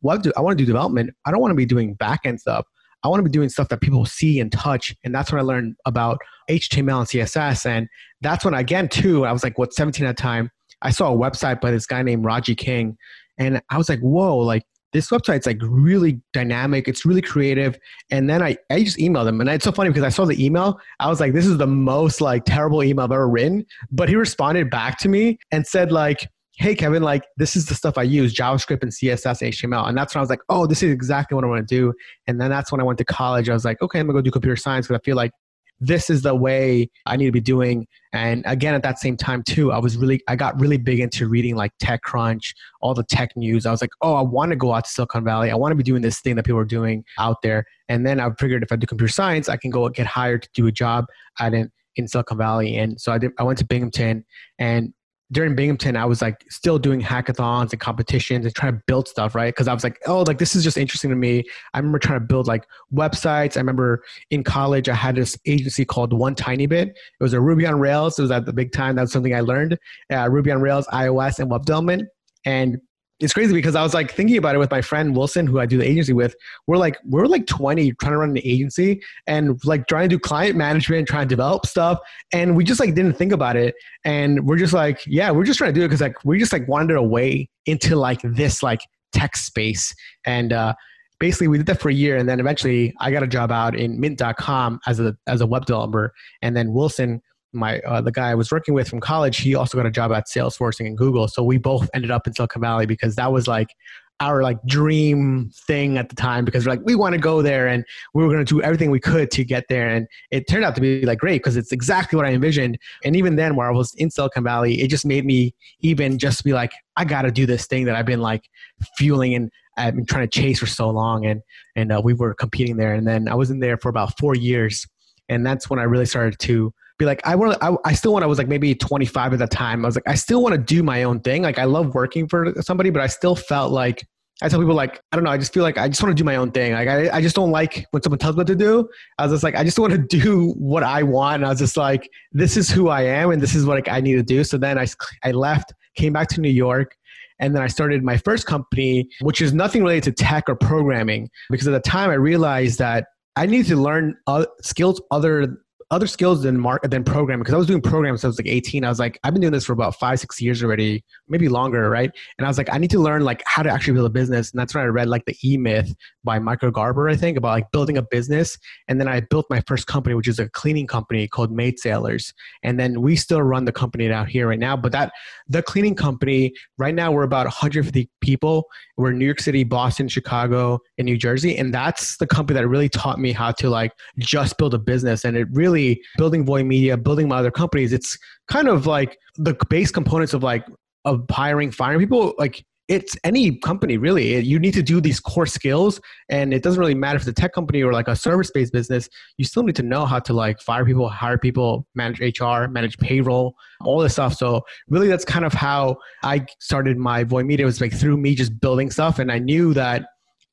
what 0.00 0.22
do 0.22 0.32
I 0.36 0.40
want 0.40 0.58
to 0.58 0.64
do 0.64 0.66
development. 0.66 1.10
I 1.26 1.30
don't 1.30 1.40
want 1.40 1.52
to 1.52 1.56
be 1.56 1.66
doing 1.66 1.94
backend 1.96 2.40
stuff. 2.40 2.66
I 3.04 3.08
want 3.08 3.20
to 3.20 3.24
be 3.24 3.30
doing 3.30 3.48
stuff 3.48 3.68
that 3.68 3.80
people 3.80 4.04
see 4.04 4.40
and 4.40 4.50
touch. 4.52 4.94
And 5.04 5.14
that's 5.14 5.32
when 5.32 5.40
I 5.40 5.42
learned 5.42 5.76
about 5.86 6.18
HTML 6.48 6.98
and 6.98 7.08
CSS. 7.08 7.66
And 7.66 7.88
that's 8.20 8.44
when, 8.44 8.54
again, 8.54 8.88
too, 8.88 9.26
I 9.26 9.32
was 9.32 9.42
like, 9.42 9.58
what, 9.58 9.72
17 9.72 10.06
at 10.06 10.16
the 10.16 10.22
time. 10.22 10.50
I 10.82 10.90
saw 10.90 11.12
a 11.12 11.16
website 11.16 11.60
by 11.60 11.70
this 11.70 11.86
guy 11.86 12.02
named 12.02 12.24
Raji 12.24 12.54
King. 12.54 12.96
And 13.38 13.60
I 13.70 13.78
was 13.78 13.88
like, 13.88 14.00
whoa, 14.00 14.38
like 14.38 14.62
this 14.92 15.08
website's 15.10 15.46
like 15.46 15.58
really 15.62 16.20
dynamic. 16.32 16.86
It's 16.86 17.04
really 17.04 17.22
creative. 17.22 17.78
And 18.10 18.28
then 18.28 18.42
I, 18.42 18.56
I 18.70 18.82
just 18.82 18.98
emailed 18.98 19.28
him. 19.28 19.40
And 19.40 19.48
it's 19.48 19.64
so 19.64 19.72
funny 19.72 19.90
because 19.90 20.04
I 20.04 20.10
saw 20.10 20.24
the 20.24 20.44
email. 20.44 20.78
I 21.00 21.08
was 21.08 21.18
like, 21.18 21.32
this 21.32 21.46
is 21.46 21.56
the 21.56 21.66
most 21.66 22.20
like 22.20 22.44
terrible 22.44 22.82
email 22.82 23.04
I've 23.04 23.12
ever 23.12 23.28
written. 23.28 23.64
But 23.90 24.08
he 24.08 24.16
responded 24.16 24.70
back 24.70 24.98
to 24.98 25.08
me 25.08 25.38
and 25.50 25.66
said 25.66 25.90
like, 25.92 26.28
hey 26.56 26.74
Kevin, 26.74 27.02
like 27.02 27.24
this 27.36 27.56
is 27.56 27.66
the 27.66 27.74
stuff 27.74 27.96
I 27.96 28.02
use, 28.02 28.34
JavaScript 28.34 28.82
and 28.82 28.92
CSS, 28.92 29.48
HTML. 29.48 29.88
And 29.88 29.96
that's 29.96 30.14
when 30.14 30.20
I 30.20 30.22
was 30.22 30.30
like, 30.30 30.42
oh, 30.48 30.66
this 30.66 30.82
is 30.82 30.92
exactly 30.92 31.34
what 31.34 31.44
I 31.44 31.48
want 31.48 31.66
to 31.66 31.74
do. 31.74 31.94
And 32.26 32.40
then 32.40 32.50
that's 32.50 32.70
when 32.70 32.80
I 32.80 32.84
went 32.84 32.98
to 32.98 33.04
college. 33.04 33.48
I 33.48 33.54
was 33.54 33.64
like, 33.64 33.80
okay, 33.80 34.00
I'm 34.00 34.06
gonna 34.06 34.18
go 34.18 34.22
do 34.22 34.30
computer 34.30 34.56
science 34.56 34.86
because 34.86 35.00
I 35.00 35.04
feel 35.04 35.16
like 35.16 35.32
this 35.80 36.08
is 36.10 36.22
the 36.22 36.34
way 36.34 36.88
I 37.06 37.16
need 37.16 37.26
to 37.26 37.32
be 37.32 37.40
doing. 37.40 37.88
And 38.12 38.44
again, 38.46 38.74
at 38.74 38.84
that 38.84 39.00
same 39.00 39.16
time 39.16 39.42
too, 39.42 39.72
I 39.72 39.78
was 39.78 39.96
really, 39.96 40.20
I 40.28 40.36
got 40.36 40.58
really 40.60 40.76
big 40.76 41.00
into 41.00 41.26
reading 41.26 41.56
like 41.56 41.72
TechCrunch, 41.82 42.54
all 42.80 42.94
the 42.94 43.02
tech 43.02 43.36
news. 43.36 43.66
I 43.66 43.72
was 43.72 43.80
like, 43.80 43.90
oh, 44.00 44.14
I 44.14 44.22
want 44.22 44.50
to 44.50 44.56
go 44.56 44.72
out 44.72 44.84
to 44.84 44.90
Silicon 44.90 45.24
Valley. 45.24 45.50
I 45.50 45.56
want 45.56 45.72
to 45.72 45.76
be 45.76 45.82
doing 45.82 46.02
this 46.02 46.20
thing 46.20 46.36
that 46.36 46.44
people 46.44 46.60
are 46.60 46.64
doing 46.64 47.04
out 47.18 47.42
there. 47.42 47.64
And 47.88 48.06
then 48.06 48.20
I 48.20 48.30
figured 48.38 48.62
if 48.62 48.70
I 48.70 48.76
do 48.76 48.86
computer 48.86 49.12
science, 49.12 49.48
I 49.48 49.56
can 49.56 49.70
go 49.70 49.88
get 49.88 50.06
hired 50.06 50.42
to 50.42 50.48
do 50.54 50.68
a 50.68 50.72
job 50.72 51.06
at 51.40 51.52
an 51.52 51.72
in 51.96 52.06
Silicon 52.06 52.38
Valley. 52.38 52.76
And 52.76 53.00
so 53.00 53.12
I 53.12 53.18
did, 53.18 53.32
I 53.38 53.42
went 53.42 53.58
to 53.58 53.66
Binghamton 53.66 54.24
and 54.58 54.94
during 55.32 55.54
Binghamton, 55.54 55.96
I 55.96 56.04
was 56.04 56.20
like 56.20 56.44
still 56.50 56.78
doing 56.78 57.00
hackathons 57.00 57.72
and 57.72 57.80
competitions 57.80 58.44
and 58.44 58.54
trying 58.54 58.74
to 58.74 58.82
build 58.86 59.08
stuff, 59.08 59.34
right? 59.34 59.52
Because 59.52 59.66
I 59.66 59.74
was 59.74 59.82
like, 59.82 59.98
oh, 60.06 60.22
like 60.22 60.38
this 60.38 60.54
is 60.54 60.62
just 60.62 60.76
interesting 60.76 61.10
to 61.10 61.16
me. 61.16 61.42
I 61.72 61.78
remember 61.78 61.98
trying 61.98 62.20
to 62.20 62.26
build 62.26 62.46
like 62.46 62.66
websites. 62.94 63.56
I 63.56 63.60
remember 63.60 64.04
in 64.30 64.44
college, 64.44 64.88
I 64.88 64.94
had 64.94 65.16
this 65.16 65.36
agency 65.46 65.84
called 65.84 66.12
One 66.12 66.34
Tiny 66.34 66.66
Bit. 66.66 66.88
It 66.88 67.22
was 67.22 67.32
a 67.32 67.40
Ruby 67.40 67.66
on 67.66 67.80
Rails. 67.80 68.18
It 68.18 68.22
was 68.22 68.30
at 68.30 68.44
the 68.44 68.52
big 68.52 68.72
time. 68.72 68.94
That's 68.94 69.12
something 69.12 69.34
I 69.34 69.40
learned. 69.40 69.78
Uh, 70.12 70.28
Ruby 70.30 70.50
on 70.50 70.60
Rails, 70.60 70.86
iOS, 70.88 71.38
and 71.38 71.50
web 71.50 71.64
development. 71.64 72.04
And 72.44 72.78
it's 73.22 73.32
crazy 73.32 73.54
because 73.54 73.76
I 73.76 73.82
was 73.82 73.94
like 73.94 74.12
thinking 74.12 74.36
about 74.36 74.56
it 74.56 74.58
with 74.58 74.70
my 74.70 74.82
friend 74.82 75.16
Wilson, 75.16 75.46
who 75.46 75.60
I 75.60 75.66
do 75.66 75.78
the 75.78 75.88
agency 75.88 76.12
with. 76.12 76.34
We're 76.66 76.76
like, 76.76 76.98
we're 77.04 77.26
like 77.26 77.46
20 77.46 77.92
trying 77.92 78.12
to 78.12 78.18
run 78.18 78.30
an 78.30 78.38
agency 78.38 79.00
and 79.26 79.64
like 79.64 79.86
trying 79.86 80.08
to 80.08 80.16
do 80.16 80.18
client 80.18 80.56
management, 80.56 81.06
trying 81.06 81.28
to 81.28 81.28
develop 81.28 81.66
stuff. 81.66 82.00
And 82.32 82.56
we 82.56 82.64
just 82.64 82.80
like 82.80 82.94
didn't 82.94 83.14
think 83.14 83.32
about 83.32 83.56
it. 83.56 83.76
And 84.04 84.46
we're 84.46 84.56
just 84.56 84.72
like, 84.72 85.00
yeah, 85.06 85.30
we're 85.30 85.44
just 85.44 85.58
trying 85.58 85.72
to 85.72 85.80
do 85.80 85.84
it 85.84 85.88
because 85.88 86.00
like 86.00 86.16
we 86.24 86.38
just 86.38 86.52
like 86.52 86.66
wandered 86.66 86.96
away 86.96 87.48
into 87.66 87.94
like 87.94 88.20
this 88.22 88.62
like 88.62 88.80
tech 89.12 89.36
space. 89.36 89.94
And 90.24 90.52
uh, 90.52 90.74
basically 91.20 91.46
we 91.46 91.58
did 91.58 91.66
that 91.66 91.80
for 91.80 91.90
a 91.90 91.94
year. 91.94 92.16
And 92.16 92.28
then 92.28 92.40
eventually 92.40 92.92
I 92.98 93.12
got 93.12 93.22
a 93.22 93.28
job 93.28 93.52
out 93.52 93.76
in 93.76 94.00
mint.com 94.00 94.80
as 94.86 94.98
a, 94.98 95.16
as 95.28 95.40
a 95.40 95.46
web 95.46 95.66
developer. 95.66 96.12
And 96.42 96.56
then 96.56 96.72
Wilson 96.72 97.22
my 97.52 97.80
uh, 97.80 98.00
the 98.00 98.12
guy 98.12 98.30
I 98.30 98.34
was 98.34 98.50
working 98.50 98.74
with 98.74 98.88
from 98.88 99.00
college, 99.00 99.38
he 99.38 99.54
also 99.54 99.76
got 99.76 99.86
a 99.86 99.90
job 99.90 100.12
at 100.12 100.26
Salesforce 100.26 100.80
and 100.80 100.96
Google. 100.96 101.28
So 101.28 101.42
we 101.42 101.58
both 101.58 101.88
ended 101.94 102.10
up 102.10 102.26
in 102.26 102.34
Silicon 102.34 102.62
Valley 102.62 102.86
because 102.86 103.16
that 103.16 103.32
was 103.32 103.46
like 103.46 103.74
our 104.20 104.42
like 104.42 104.58
dream 104.66 105.50
thing 105.66 105.98
at 105.98 106.08
the 106.08 106.14
time 106.14 106.44
because 106.44 106.64
we're 106.64 106.72
like 106.72 106.80
we 106.84 106.94
want 106.94 107.12
to 107.12 107.20
go 107.20 107.42
there 107.42 107.66
and 107.66 107.84
we 108.14 108.22
were 108.22 108.32
going 108.32 108.44
to 108.44 108.54
do 108.54 108.62
everything 108.62 108.90
we 108.90 109.00
could 109.00 109.30
to 109.32 109.44
get 109.44 109.64
there. 109.68 109.88
And 109.88 110.06
it 110.30 110.46
turned 110.48 110.64
out 110.64 110.74
to 110.76 110.80
be 110.80 111.04
like 111.04 111.18
great 111.18 111.38
because 111.38 111.56
it's 111.56 111.72
exactly 111.72 112.16
what 112.16 112.24
I 112.24 112.30
envisioned. 112.30 112.78
And 113.04 113.16
even 113.16 113.34
then 113.36 113.56
where 113.56 113.68
I 113.68 113.72
was 113.72 113.92
in 113.94 114.10
Silicon 114.10 114.44
Valley 114.44 114.80
it 114.80 114.88
just 114.88 115.04
made 115.04 115.24
me 115.24 115.54
even 115.80 116.18
just 116.18 116.44
be 116.44 116.52
like 116.52 116.72
I 116.96 117.04
got 117.04 117.22
to 117.22 117.32
do 117.32 117.46
this 117.46 117.66
thing 117.66 117.84
that 117.86 117.96
I've 117.96 118.06
been 118.06 118.20
like 118.20 118.48
fueling 118.96 119.34
and 119.34 119.50
I've 119.76 119.96
been 119.96 120.06
trying 120.06 120.28
to 120.28 120.40
chase 120.40 120.60
for 120.60 120.66
so 120.66 120.88
long. 120.90 121.26
And 121.26 121.42
and 121.74 121.92
uh, 121.92 122.00
we 122.02 122.14
were 122.14 122.32
competing 122.34 122.76
there. 122.76 122.94
And 122.94 123.06
then 123.06 123.28
I 123.28 123.34
was 123.34 123.50
in 123.50 123.58
there 123.58 123.76
for 123.76 123.88
about 123.88 124.18
4 124.18 124.36
years. 124.36 124.86
And 125.28 125.44
that's 125.44 125.68
when 125.68 125.78
I 125.80 125.84
really 125.84 126.06
started 126.06 126.38
to 126.40 126.72
be 127.02 127.06
like, 127.06 127.20
I 127.26 127.34
want, 127.34 127.58
I, 127.62 127.74
I 127.84 127.92
still 127.94 128.12
want. 128.12 128.24
I 128.24 128.26
was 128.26 128.38
like 128.38 128.48
maybe 128.48 128.74
25 128.74 129.34
at 129.34 129.38
the 129.38 129.46
time. 129.46 129.84
I 129.84 129.88
was 129.88 129.96
like, 129.96 130.08
I 130.08 130.14
still 130.14 130.42
want 130.42 130.54
to 130.54 130.60
do 130.60 130.82
my 130.82 131.02
own 131.02 131.20
thing. 131.20 131.42
Like, 131.42 131.58
I 131.58 131.64
love 131.64 131.94
working 131.94 132.28
for 132.28 132.54
somebody, 132.60 132.90
but 132.90 133.02
I 133.02 133.06
still 133.06 133.36
felt 133.36 133.72
like 133.72 134.06
I 134.42 134.48
tell 134.48 134.58
people 134.58 134.74
like, 134.74 135.00
I 135.12 135.16
don't 135.16 135.24
know. 135.24 135.30
I 135.30 135.38
just 135.38 135.52
feel 135.52 135.62
like 135.62 135.78
I 135.78 135.88
just 135.88 136.02
want 136.02 136.16
to 136.16 136.20
do 136.20 136.24
my 136.24 136.36
own 136.36 136.50
thing. 136.50 136.72
Like, 136.72 136.88
I, 136.88 137.16
I 137.16 137.20
just 137.20 137.36
don't 137.36 137.50
like 137.50 137.86
when 137.90 138.02
someone 138.02 138.18
tells 138.18 138.34
me 138.34 138.40
what 138.40 138.46
to 138.48 138.56
do. 138.56 138.88
I 139.18 139.24
was 139.24 139.32
just 139.32 139.44
like, 139.44 139.54
I 139.54 139.62
just 139.62 139.78
want 139.78 139.92
to 139.92 139.98
do 140.20 140.50
what 140.52 140.82
I 140.82 141.02
want. 141.02 141.36
And 141.36 141.46
I 141.46 141.50
was 141.50 141.58
just 141.58 141.76
like, 141.76 142.08
this 142.32 142.56
is 142.56 142.70
who 142.70 142.88
I 142.88 143.02
am, 143.02 143.30
and 143.30 143.40
this 143.40 143.54
is 143.54 143.64
what 143.64 143.74
like, 143.74 143.88
I 143.88 144.00
need 144.00 144.14
to 144.14 144.22
do. 144.22 144.42
So 144.44 144.58
then 144.58 144.78
I, 144.78 144.86
I 145.24 145.30
left, 145.32 145.72
came 145.96 146.12
back 146.12 146.28
to 146.28 146.40
New 146.40 146.50
York, 146.50 146.96
and 147.38 147.54
then 147.54 147.62
I 147.62 147.66
started 147.66 148.02
my 148.02 148.16
first 148.16 148.46
company, 148.46 149.08
which 149.20 149.40
is 149.40 149.52
nothing 149.52 149.82
related 149.82 150.04
to 150.04 150.24
tech 150.24 150.44
or 150.48 150.56
programming, 150.56 151.28
because 151.50 151.66
at 151.68 151.72
the 151.72 151.88
time 151.88 152.10
I 152.10 152.14
realized 152.14 152.78
that 152.78 153.06
I 153.36 153.46
needed 153.46 153.66
to 153.68 153.76
learn 153.76 154.16
uh, 154.26 154.46
skills 154.60 155.00
other 155.10 155.58
other 155.92 156.06
skills 156.06 156.42
than 156.42 156.58
mark 156.58 156.82
than 156.84 157.04
programming 157.04 157.42
because 157.42 157.52
I 157.52 157.58
was 157.58 157.66
doing 157.66 157.82
programs 157.82 158.22
since 158.22 158.24
I 158.24 158.28
was 158.28 158.38
like 158.38 158.48
18. 158.48 158.82
I 158.82 158.88
was 158.88 158.98
like, 158.98 159.20
I've 159.22 159.34
been 159.34 159.42
doing 159.42 159.52
this 159.52 159.66
for 159.66 159.74
about 159.74 159.94
five, 159.94 160.18
six 160.18 160.40
years 160.40 160.64
already, 160.64 161.04
maybe 161.28 161.50
longer, 161.50 161.90
right? 161.90 162.10
And 162.38 162.46
I 162.46 162.48
was 162.48 162.56
like, 162.56 162.72
I 162.72 162.78
need 162.78 162.90
to 162.92 162.98
learn 162.98 163.24
like 163.24 163.42
how 163.44 163.62
to 163.62 163.70
actually 163.70 163.92
build 163.92 164.06
a 164.06 164.10
business. 164.10 164.50
And 164.50 164.58
that's 164.58 164.74
when 164.74 164.82
I 164.82 164.86
read 164.86 165.08
like 165.08 165.26
the 165.26 165.36
E 165.44 165.58
Myth 165.58 165.94
by 166.24 166.38
Michael 166.38 166.70
Gerber, 166.70 167.10
I 167.10 167.14
think, 167.14 167.36
about 167.36 167.50
like 167.50 167.70
building 167.72 167.98
a 167.98 168.02
business. 168.02 168.56
And 168.88 168.98
then 168.98 169.06
I 169.06 169.20
built 169.20 169.44
my 169.50 169.62
first 169.66 169.86
company, 169.86 170.14
which 170.14 170.28
is 170.28 170.38
a 170.38 170.48
cleaning 170.48 170.86
company 170.86 171.28
called 171.28 171.52
Maid 171.52 171.78
Sailors. 171.78 172.32
And 172.62 172.80
then 172.80 173.02
we 173.02 173.14
still 173.14 173.42
run 173.42 173.66
the 173.66 173.72
company 173.72 174.10
out 174.10 174.28
here 174.28 174.48
right 174.48 174.58
now. 174.58 174.78
But 174.78 174.92
that 174.92 175.12
the 175.46 175.62
cleaning 175.62 175.94
company, 175.94 176.54
right 176.78 176.94
now 176.94 177.12
we're 177.12 177.22
about 177.22 177.44
150 177.44 178.08
people. 178.22 178.64
We're 178.96 179.10
in 179.10 179.18
New 179.18 179.26
York 179.26 179.40
City, 179.40 179.62
Boston, 179.62 180.08
Chicago, 180.08 180.78
and 180.96 181.04
New 181.04 181.18
Jersey. 181.18 181.58
And 181.58 181.74
that's 181.74 182.16
the 182.16 182.26
company 182.26 182.58
that 182.58 182.66
really 182.66 182.88
taught 182.88 183.18
me 183.18 183.32
how 183.32 183.50
to 183.52 183.68
like 183.68 183.92
just 184.18 184.56
build 184.56 184.72
a 184.72 184.78
business. 184.78 185.24
And 185.24 185.36
it 185.36 185.48
really 185.52 185.81
building 186.16 186.44
Voy 186.44 186.62
Media, 186.64 186.96
building 186.96 187.28
my 187.28 187.38
other 187.38 187.50
companies, 187.50 187.92
it's 187.92 188.18
kind 188.48 188.68
of 188.68 188.86
like 188.86 189.16
the 189.36 189.56
base 189.68 189.90
components 189.90 190.34
of 190.34 190.42
like 190.42 190.64
of 191.04 191.24
hiring, 191.30 191.70
firing 191.70 191.98
people. 191.98 192.34
Like 192.38 192.64
it's 192.88 193.16
any 193.24 193.56
company 193.58 193.96
really. 193.96 194.38
You 194.40 194.58
need 194.58 194.74
to 194.74 194.82
do 194.82 195.00
these 195.00 195.20
core 195.20 195.46
skills, 195.46 196.00
and 196.28 196.52
it 196.52 196.62
doesn't 196.62 196.78
really 196.78 196.94
matter 196.94 197.16
if 197.16 197.22
it's 197.22 197.30
a 197.30 197.40
tech 197.40 197.52
company 197.52 197.82
or 197.82 197.92
like 197.92 198.08
a 198.08 198.16
service-based 198.16 198.72
business. 198.72 199.08
You 199.38 199.44
still 199.44 199.62
need 199.62 199.76
to 199.76 199.82
know 199.82 200.04
how 200.04 200.18
to 200.20 200.32
like 200.32 200.60
fire 200.60 200.84
people, 200.84 201.08
hire 201.08 201.38
people, 201.38 201.86
manage 201.94 202.20
HR, 202.20 202.66
manage 202.68 202.98
payroll, 202.98 203.54
all 203.80 204.00
this 204.00 204.14
stuff. 204.14 204.34
So 204.34 204.62
really, 204.88 205.08
that's 205.08 205.24
kind 205.24 205.44
of 205.44 205.52
how 205.52 205.96
I 206.22 206.44
started 206.60 206.98
my 206.98 207.24
Voy 207.24 207.44
Media. 207.44 207.64
It 207.64 207.66
was 207.66 207.80
like 207.80 207.92
through 207.92 208.16
me 208.16 208.34
just 208.34 208.60
building 208.60 208.90
stuff, 208.90 209.18
and 209.18 209.30
I 209.30 209.38
knew 209.38 209.72
that 209.74 210.04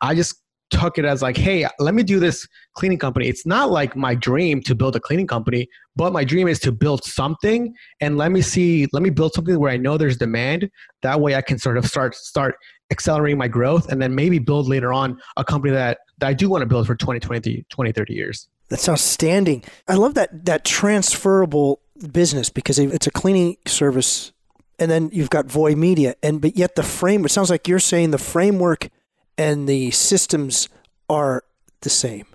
I 0.01 0.15
just 0.15 0.41
took 0.69 0.97
it 0.97 1.05
as 1.05 1.21
like, 1.21 1.37
hey, 1.37 1.67
let 1.79 1.93
me 1.93 2.03
do 2.03 2.19
this 2.19 2.47
cleaning 2.73 2.97
company. 2.97 3.27
It's 3.27 3.45
not 3.45 3.71
like 3.71 3.95
my 3.95 4.15
dream 4.15 4.61
to 4.63 4.75
build 4.75 4.95
a 4.95 4.99
cleaning 4.99 5.27
company, 5.27 5.67
but 5.95 6.13
my 6.13 6.23
dream 6.23 6.47
is 6.47 6.59
to 6.59 6.71
build 6.71 7.03
something 7.03 7.73
and 7.99 8.17
let 8.17 8.31
me 8.31 8.41
see, 8.41 8.87
let 8.93 9.03
me 9.03 9.09
build 9.09 9.33
something 9.33 9.59
where 9.59 9.71
I 9.71 9.77
know 9.77 9.97
there's 9.97 10.17
demand. 10.17 10.69
That 11.01 11.21
way 11.21 11.35
I 11.35 11.41
can 11.41 11.57
sort 11.57 11.77
of 11.77 11.85
start 11.85 12.15
start 12.15 12.55
accelerating 12.91 13.37
my 13.37 13.47
growth 13.47 13.91
and 13.91 14.01
then 14.01 14.15
maybe 14.15 14.39
build 14.39 14.67
later 14.67 14.93
on 14.93 15.19
a 15.37 15.43
company 15.43 15.73
that, 15.73 15.99
that 16.19 16.27
I 16.27 16.33
do 16.33 16.49
want 16.49 16.61
to 16.61 16.65
build 16.65 16.87
for 16.87 16.95
20, 16.95 17.19
20, 17.19 17.65
20, 17.69 17.91
30 17.91 18.13
years. 18.13 18.47
That's 18.69 18.87
outstanding. 18.87 19.63
I 19.87 19.95
love 19.95 20.13
that 20.13 20.45
that 20.45 20.63
transferable 20.63 21.81
business 22.11 22.49
because 22.49 22.79
it's 22.79 23.07
a 23.07 23.11
cleaning 23.11 23.57
service 23.67 24.31
and 24.77 24.89
then 24.89 25.09
you've 25.11 25.29
got 25.29 25.47
Voy 25.47 25.75
Media 25.75 26.15
and 26.23 26.39
but 26.39 26.55
yet 26.55 26.75
the 26.75 26.83
frame 26.83 27.25
it 27.25 27.29
sounds 27.29 27.49
like 27.49 27.67
you're 27.67 27.79
saying 27.79 28.11
the 28.11 28.17
framework 28.17 28.89
and 29.39 29.67
the 29.67 29.89
systems 29.91 30.69
are 31.09 31.43
the 31.81 31.89
same. 31.89 32.25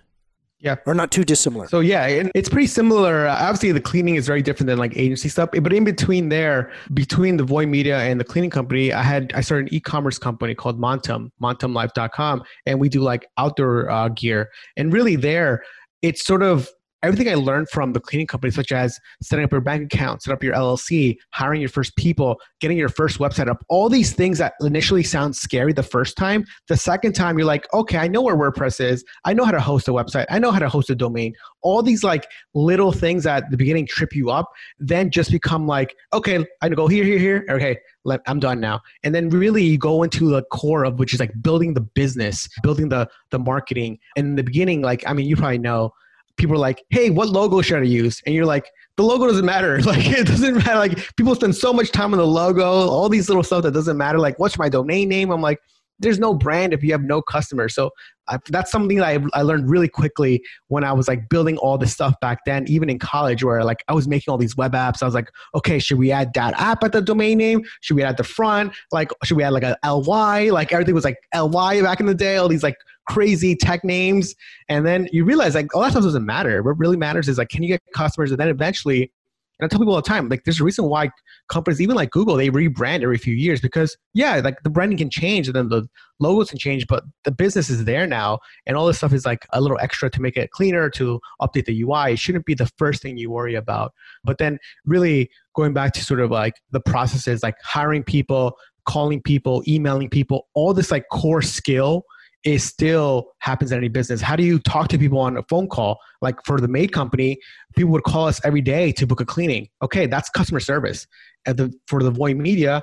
Yeah. 0.59 0.77
Or 0.87 0.95
not 0.95 1.11
too 1.11 1.25
dissimilar. 1.25 1.69
So 1.69 1.81
yeah, 1.81 2.07
it's 2.35 2.49
pretty 2.49 2.69
similar. 2.69 3.29
Obviously, 3.29 3.71
the 3.73 3.83
cleaning 3.83 4.15
is 4.15 4.27
very 4.27 4.41
different 4.41 4.69
than 4.69 4.79
like 4.79 4.97
agency 4.97 5.29
stuff. 5.29 5.51
But 5.53 5.75
in 5.75 5.85
between 5.85 6.31
there, 6.31 6.73
between 6.95 7.37
the 7.37 7.45
Voy 7.45 7.67
Media 7.67 7.99
and 7.99 8.19
the 8.19 8.25
cleaning 8.25 8.49
company, 8.49 8.91
I 8.91 9.03
had 9.03 9.31
I 9.35 9.43
started 9.43 9.69
an 9.69 9.75
e-commerce 9.75 10.19
company 10.19 10.55
called 10.55 10.81
Montem, 10.81 11.29
montemlife.com, 11.43 12.43
and 12.65 12.81
we 12.81 12.89
do 12.89 13.03
like 13.03 13.27
outdoor 13.37 13.91
uh, 13.91 14.09
gear. 14.09 14.49
And 14.79 14.91
really, 14.91 15.17
there, 15.17 15.63
it's 16.01 16.25
sort 16.25 16.43
of 16.43 16.71
everything 17.05 17.29
I 17.29 17.35
learned 17.35 17.69
from 17.69 17.93
the 17.93 18.01
cleaning 18.01 18.27
company, 18.27 18.51
such 18.51 18.73
as 18.73 18.99
setting 19.23 19.45
up 19.45 19.53
your 19.53 19.61
bank 19.61 19.93
account, 19.93 20.23
set 20.23 20.33
up 20.33 20.43
your 20.43 20.55
LLC, 20.55 21.17
hiring 21.31 21.61
your 21.61 21.69
first 21.69 21.95
people, 21.97 22.39
getting 22.61 22.79
your 22.79 22.89
first 22.89 23.19
website 23.19 23.49
up, 23.49 23.65
all 23.69 23.89
these 23.89 24.13
things 24.13 24.39
that 24.39 24.55
initially 24.61 25.03
sound 25.03 25.37
scary 25.37 25.73
the 25.73 25.83
first 25.83 26.17
time, 26.17 26.45
the 26.69 26.77
second 26.77 27.13
time 27.13 27.39
you're 27.39 27.47
like, 27.47 27.67
okay, 27.75 27.99
I 27.99 28.09
know 28.09 28.23
where 28.23 28.37
WordPress 28.37 28.81
is. 28.81 29.05
I 29.25 29.35
know 29.35 29.45
how 29.45 29.51
to 29.51 29.61
host 29.61 29.89
a 29.89 29.93
website. 29.93 30.27
I 30.31 30.39
know 30.39 30.51
how 30.51 30.59
to 30.59 30.69
host 30.69 30.91
a 30.91 30.95
domain. 30.95 31.35
All 31.63 31.83
these 31.83 32.03
like 32.03 32.27
little 32.55 32.93
things 32.93 33.27
at 33.27 33.51
the 33.51 33.57
beginning 33.57 33.87
trip 33.87 34.15
you 34.15 34.31
up, 34.31 34.51
then 34.79 35.11
just 35.11 35.31
become 35.31 35.67
like, 35.67 35.95
okay, 36.13 36.45
I 36.63 36.69
go 36.71 36.89
here, 36.89 37.05
here, 37.05 37.19
here. 37.19 37.47
Okay, 37.51 37.79
let, 38.05 38.21
I'm 38.27 38.41
done 38.41 38.61
now. 38.61 38.81
And 39.03 39.15
then 39.15 39.29
really 39.29 39.63
you 39.63 39.79
go 39.79 40.03
into 40.03 40.29
the 40.29 40.43
core 40.45 40.85
of 40.85 40.99
which 40.99 41.15
is 41.15 41.21
like 41.21 41.33
building 41.43 41.75
the 41.75 41.81
business, 41.81 42.49
building 42.63 42.89
the 42.89 43.09
the 43.31 43.39
marketing. 43.39 43.99
And 44.17 44.29
in 44.29 44.35
the 44.37 44.43
beginning, 44.43 44.83
like 44.83 45.05
I 45.07 45.13
mean, 45.13 45.27
you 45.27 45.37
probably 45.37 45.59
know 45.59 45.93
people 46.37 46.57
are 46.57 46.59
like, 46.59 46.85
hey, 46.91 47.11
what 47.11 47.29
logo 47.29 47.63
should 47.63 47.81
I 47.81 47.83
use? 47.83 48.21
And 48.27 48.35
you're 48.35 48.47
like, 48.47 48.67
the 48.97 49.03
logo 49.03 49.27
doesn't 49.27 49.45
matter. 49.45 49.81
Like 49.85 50.07
it 50.07 50.27
doesn't 50.27 50.55
matter. 50.55 50.77
Like 50.77 51.17
people 51.17 51.35
spend 51.35 51.55
so 51.55 51.73
much 51.73 51.91
time 51.91 52.13
on 52.13 52.19
the 52.19 52.27
logo, 52.27 52.65
all 52.65 53.09
these 53.09 53.29
little 53.29 53.43
stuff 53.43 53.63
that 53.65 53.73
doesn't 53.73 53.97
matter. 53.97 54.19
Like 54.19 54.39
what's 54.39 54.59
my 54.59 54.69
domain 54.69 55.09
name? 55.09 55.31
I'm 55.31 55.43
like, 55.43 55.61
there's 55.99 56.19
no 56.19 56.35
brand 56.35 56.73
if 56.73 56.83
you 56.83 56.93
have 56.93 57.03
no 57.03 57.23
customers. 57.23 57.75
So 57.75 57.91
I, 58.27 58.39
that's 58.49 58.71
something 58.71 58.99
that 58.99 59.07
I, 59.07 59.19
I 59.33 59.43
learned 59.43 59.69
really 59.71 59.89
quickly 59.89 60.43
when 60.69 60.83
I 60.83 60.93
was 60.93 61.07
like 61.07 61.29
building 61.29 61.57
all 61.59 61.79
this 61.79 61.93
stuff 61.93 62.15
back 62.21 62.41
then, 62.47 62.65
even 62.69 62.91
in 62.91 62.99
college, 62.99 63.45
where 63.45 63.63
like 63.63 63.85
I 63.89 63.93
was 63.93 64.09
making 64.09 64.33
all 64.33 64.39
these 64.39 64.57
web 64.57 64.73
apps. 64.73 65.03
I 65.03 65.07
was 65.07 65.15
like, 65.15 65.31
okay, 65.55 65.79
should 65.79 65.99
we 65.99 66.11
add 66.11 66.33
that 66.35 66.55
app 66.59 66.83
at 66.83 66.93
the 66.93 67.03
domain 67.03 67.39
name? 67.39 67.63
Should 67.81 67.97
we 67.97 68.03
add 68.03 68.17
the 68.17 68.25
front? 68.25 68.73
Like, 68.91 69.11
should 69.23 69.37
we 69.37 69.43
add 69.43 69.53
like 69.53 69.77
a 69.83 69.97
ly? 69.97 70.49
Like 70.49 70.73
everything 70.73 70.95
was 70.95 71.05
like 71.05 71.19
ly 71.35 71.81
back 71.83 72.01
in 72.01 72.07
the 72.07 72.15
day. 72.15 72.37
All 72.37 72.49
these 72.49 72.63
like 72.63 72.77
crazy 73.09 73.55
tech 73.57 73.85
names, 73.85 74.35
and 74.69 74.87
then 74.87 75.09
you 75.13 75.25
realize 75.25 75.55
like 75.55 75.75
all 75.75 75.83
that 75.83 75.93
stuff 75.93 76.05
doesn't 76.05 76.27
matter. 76.27 76.63
What 76.63 76.79
really 76.79 76.97
matters 76.97 77.29
is 77.29 77.39
like, 77.39 77.49
can 77.49 77.63
you 77.63 77.69
get 77.69 77.83
customers? 77.95 78.31
And 78.31 78.41
then 78.41 78.49
eventually 78.49 79.13
and 79.59 79.67
I 79.67 79.69
tell 79.69 79.79
people 79.79 79.95
all 79.95 80.03
the 80.03 80.09
time, 80.09 80.29
like 80.29 80.43
there's 80.45 80.61
a 80.61 80.65
reason 80.65 80.87
why 80.87 81.11
companies, 81.49 81.81
even 81.81 81.95
like 81.95 82.11
Google, 82.11 82.35
they 82.37 82.51
rebrand 82.51 83.03
every 83.03 83.19
few 83.19 83.35
years 83.35 83.61
because 83.61 83.97
yeah, 84.13 84.41
like 84.43 84.57
the 84.65 84.71
branding 84.71 84.99
can 84.99 85.11
change 85.11 85.47
and 85.47 85.55
then 85.55 85.69
the 85.69 85.87
logos 86.19 86.51
can 86.51 86.59
change, 86.59 86.87
but 86.89 87.05
the 87.25 87.31
business 87.31 87.71
is 87.71 87.85
there 87.85 88.07
now, 88.07 88.41
and 88.67 88.77
all 88.77 88.87
this 88.87 88.97
stuff 88.97 89.13
is 89.13 89.25
like 89.25 89.47
a 89.53 89.61
little 89.61 89.79
extra 89.81 90.11
to 90.11 90.21
make 90.21 90.37
it 90.37 90.51
cleaner, 90.51 90.91
to 90.91 91.21
update 91.41 91.67
the 91.67 91.83
UI. 91.83 92.15
It 92.15 92.19
shouldn't 92.19 92.47
be 92.47 92.55
the 92.55 92.69
first 92.79 93.01
thing 93.01 93.17
you 93.17 93.31
worry 93.31 93.55
about. 93.55 93.93
But 94.25 94.39
then 94.39 94.59
really 94.85 95.31
going 95.55 95.73
back 95.73 95.93
to 95.95 96.05
sort 96.05 96.21
of 96.21 96.33
like 96.33 96.55
the 96.73 96.81
processes, 96.81 97.45
like 97.45 97.55
hiring 97.63 98.03
people, 98.03 98.57
calling 98.87 99.23
people, 99.23 99.63
emailing 99.69 100.11
people, 100.11 100.49
all 100.55 100.75
this 100.75 100.91
like 100.91 101.05
core 101.13 101.43
skill 101.43 102.05
it 102.45 102.59
still 102.61 103.33
happens 103.39 103.73
in 103.73 103.79
any 103.79 103.89
business. 103.89 104.21
How 104.21 104.37
do 104.37 104.43
you 104.43 104.59
talk 104.59 104.89
to 104.89 104.99
people 104.99 105.19
on 105.19 105.37
a 105.37 105.43
phone 105.45 105.67
call? 105.67 105.99
Like 106.21 106.37
for 106.45 106.61
the 106.61 106.69
maid 106.69 106.93
company, 106.93 107.39
people 107.75 107.91
would 107.93 108.05
call 108.05 108.29
us 108.29 108.41
every 108.45 108.61
day 108.61 108.93
to 108.93 109.07
book 109.07 109.21
a 109.21 109.25
cleaning. 109.25 109.69
Okay, 109.83 110.07
that's 110.07 110.29
customer 110.29 110.61
service. 110.61 111.07
And 111.47 111.57
the, 111.57 111.73
for 111.87 112.03
the 112.03 112.11
Voy 112.11 112.35
Media, 112.35 112.83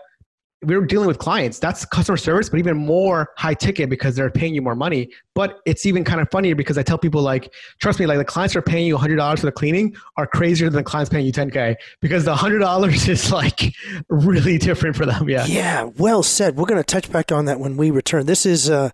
we 0.63 0.75
are 0.75 0.82
dealing 0.82 1.08
with 1.08 1.18
clients. 1.18 1.58
That's 1.58 1.86
customer 1.86 2.18
service, 2.18 2.50
but 2.50 2.60
even 2.60 2.77
more 2.77 3.30
high 3.38 3.56
ticket 3.56 3.89
because 3.89 4.15
they're 4.15 4.30
paying 4.30 4.53
you 4.53 4.62
more 4.62 4.75
money. 4.75 5.10
But 5.34 5.60
it's 5.65 5.88
even 5.88 6.03
kind 6.03 6.22
of 6.22 6.30
funnier 6.30 6.53
because 6.53 6.77
I 6.77 6.84
tell 6.84 7.00
people 7.00 7.22
like, 7.22 7.51
trust 7.80 8.00
me, 8.00 8.06
like 8.06 8.20
the 8.20 8.25
clients 8.25 8.56
are 8.56 8.62
paying 8.62 8.86
you 8.86 8.96
$100 8.96 9.39
for 9.39 9.46
the 9.46 9.51
cleaning 9.51 9.96
are 10.18 10.27
crazier 10.27 10.70
than 10.70 10.77
the 10.77 10.84
clients 10.84 11.10
paying 11.10 11.25
you 11.25 11.32
10K 11.32 11.75
because 12.00 12.25
the 12.25 12.36
$100 12.36 13.08
is 13.10 13.32
like 13.32 13.74
really 14.10 14.60
different 14.60 14.96
for 14.96 15.06
them. 15.06 15.27
Yeah. 15.30 15.46
Yeah. 15.46 15.89
Well 15.98 16.22
said. 16.22 16.58
We're 16.58 16.65
going 16.65 16.80
to 16.80 16.84
touch 16.84 17.12
back 17.12 17.32
on 17.32 17.46
that 17.46 17.60
when 17.60 17.75
we 17.75 17.89
return. 17.89 18.27
This 18.27 18.46
is, 18.46 18.70
uh, 18.70 18.91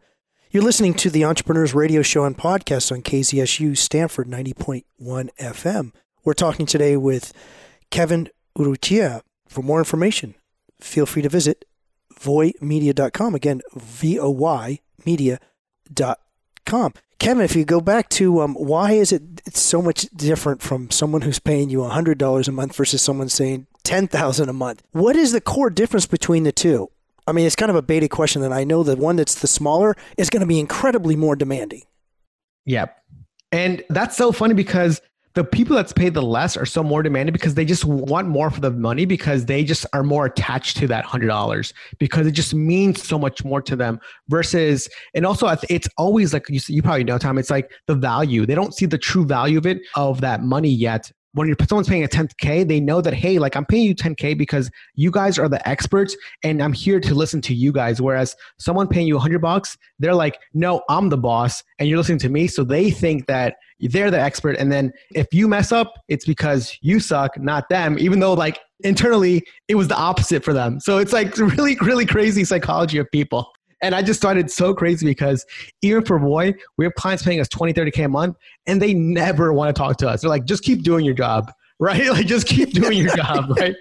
you're 0.58 0.64
listening 0.64 0.96
to 0.96 1.12
the 1.12 1.24
Entrepreneurs 1.24 1.76
Radio 1.76 2.02
Show 2.02 2.26
and 2.26 2.36
podcast 2.36 2.92
on 2.92 3.04
KZSU 3.04 3.78
Stanford 3.78 4.28
90.1 4.28 4.84
FM. 5.40 5.92
We're 6.26 6.34
talking 6.34 6.66
today 6.66 6.98
with 6.98 7.32
Kevin 7.92 8.30
Urrutia. 8.58 9.22
For 9.48 9.62
more 9.62 9.78
information, 9.78 10.34
feel 10.82 11.06
free 11.06 11.22
to 11.22 11.30
visit 11.30 11.66
voymedia.com. 12.12 13.36
Again, 13.36 13.62
V 13.76 14.20
O 14.20 14.32
Y 14.32 14.80
media.com. 15.06 16.94
Kevin, 17.20 17.44
if 17.44 17.56
you 17.56 17.64
go 17.64 17.80
back 17.80 18.10
to 18.10 18.42
um, 18.42 18.56
why 18.56 18.94
is 18.94 19.12
it 19.12 19.22
it's 19.46 19.62
so 19.62 19.80
much 19.80 20.10
different 20.16 20.64
from 20.64 20.90
someone 20.90 21.22
who's 21.22 21.38
paying 21.38 21.70
you 21.70 21.82
$100 21.82 22.48
a 22.48 22.52
month 22.52 22.76
versus 22.76 23.04
someone 23.04 23.30
saying 23.30 23.68
10000 23.84 24.50
a 24.50 24.54
month? 24.54 24.82
What 24.92 25.16
is 25.16 25.34
the 25.34 25.42
core 25.42 25.70
difference 25.70 26.08
between 26.08 26.46
the 26.46 26.52
two? 26.52 26.90
I 27.28 27.34
mean, 27.34 27.46
it's 27.46 27.56
kind 27.56 27.70
of 27.70 27.76
a 27.76 27.82
baited 27.82 28.10
question 28.10 28.42
that 28.42 28.54
I 28.54 28.64
know 28.64 28.84
the 28.84 28.96
one 28.96 29.18
that's 29.18 29.36
the 29.36 29.48
smaller 29.48 29.96
is 30.18 30.30
going 30.30 30.42
to 30.42 30.48
be 30.48 30.60
incredibly 30.60 31.16
more 31.16 31.36
demanding. 31.36 31.84
Yep. 32.66 32.96
And 33.52 33.84
that's 33.90 34.18
so 34.18 34.32
funny 34.32 34.54
because 34.54 35.02
the 35.38 35.44
people 35.44 35.76
that's 35.76 35.94
paid 35.94 36.16
the 36.16 36.22
less 36.22 36.58
are 36.58 36.66
so 36.66 36.82
more 36.82 37.04
demanding 37.04 37.32
because 37.32 37.54
they 37.54 37.64
just 37.64 37.86
want 37.86 38.28
more 38.28 38.50
for 38.50 38.60
the 38.60 38.72
money 38.72 39.06
because 39.06 39.46
they 39.46 39.64
just 39.64 39.86
are 39.94 40.02
more 40.02 40.26
attached 40.26 40.78
to 40.78 40.88
that 40.88 41.06
hundred 41.06 41.28
dollars 41.28 41.76
because 42.00 42.26
it 42.26 42.32
just 42.32 42.56
means 42.56 43.04
so 43.04 43.20
much 43.20 43.46
more 43.46 43.62
to 43.62 43.76
them 43.76 44.00
versus 44.30 44.90
and 45.14 45.28
also 45.28 45.48
it's 45.70 45.88
always 45.96 46.34
like 46.34 46.50
you, 46.50 46.60
you 46.68 46.82
probably 46.82 47.04
know 47.04 47.20
Tom 47.20 47.38
it's 47.38 47.52
like 47.52 47.72
the 47.86 47.94
value 47.94 48.48
they 48.48 48.56
don't 48.56 48.74
see 48.74 48.88
the 48.88 48.98
true 48.98 49.26
value 49.26 49.60
of 49.60 49.68
it 49.68 49.80
of 49.96 50.22
that 50.22 50.42
money 50.42 50.72
yet 50.72 51.12
when 51.38 51.48
you're, 51.48 51.58
someone's 51.68 51.88
paying 51.88 52.04
a 52.04 52.08
10k 52.08 52.68
they 52.68 52.80
know 52.80 53.00
that 53.00 53.14
hey 53.14 53.38
like 53.38 53.56
i'm 53.56 53.66
paying 53.66 53.86
you 53.86 53.94
10k 53.94 54.38
because 54.38 54.72
you 54.96 55.12
guys 55.12 55.38
are 55.38 55.48
the 55.48 55.66
experts 55.70 56.18
and 56.44 56.62
i'm 56.62 56.74
here 56.74 57.00
to 57.00 57.14
listen 57.14 57.42
to 57.42 57.54
you 57.54 57.72
guys. 57.72 58.02
Whereas 58.02 58.36
someone 58.58 58.88
paying 58.88 59.08
you 59.08 59.16
100 59.16 59.40
bucks 59.40 59.78
they're 60.00 60.16
like 60.16 60.40
no 60.54 60.82
i'm 60.90 61.10
the 61.10 61.18
boss 61.18 61.64
and 61.80 61.88
you're 61.88 61.98
listening 61.98 62.20
to 62.20 62.30
me. 62.30 62.48
So 62.48 62.64
they 62.64 62.90
think 62.90 63.28
that 63.28 63.58
they're 63.80 64.10
the 64.10 64.20
expert. 64.20 64.58
And 64.58 64.72
then 64.72 64.92
if 65.14 65.28
you 65.32 65.48
mess 65.48 65.72
up 65.72 65.94
it's 66.08 66.26
because 66.26 66.78
you 66.82 67.00
suck 67.00 67.40
not 67.40 67.70
them 67.70 67.98
even 68.00 68.20
though 68.20 68.34
like 68.34 68.60
internally 68.84 69.44
it 69.68 69.76
was 69.76 69.88
the 69.88 69.98
opposite 69.98 70.44
for 70.44 70.54
them. 70.54 70.80
So 70.80 70.98
it's 70.98 71.14
like 71.14 71.38
really 71.58 71.78
really 71.82 72.06
crazy 72.06 72.44
psychology 72.44 72.98
of 72.98 73.10
people 73.12 73.52
and 73.82 73.94
I 73.94 74.02
just 74.02 74.20
started 74.20 74.50
so 74.50 74.74
crazy 74.74 75.06
because 75.06 75.46
even 75.82 76.04
for 76.04 76.20
Voy, 76.20 76.54
we 76.78 76.86
have 76.86 76.96
clients 76.96 77.24
paying 77.24 77.40
us 77.40 77.48
20, 77.48 77.74
30K 77.74 78.06
a 78.06 78.08
month, 78.08 78.38
and 78.66 78.82
they 78.82 78.94
never 78.94 79.54
want 79.54 79.76
to 79.76 79.80
talk 79.80 79.98
to 79.98 80.10
us. 80.10 80.22
They're 80.22 80.30
like, 80.30 80.46
just 80.46 80.64
keep 80.64 80.84
doing 80.84 81.06
your 81.06 81.14
job, 81.14 81.52
right? 81.80 82.10
Like, 82.10 82.28
just 82.28 82.48
keep 82.48 82.72
doing 82.72 82.98
your 82.98 83.16
job, 83.16 83.50
right? 83.58 83.76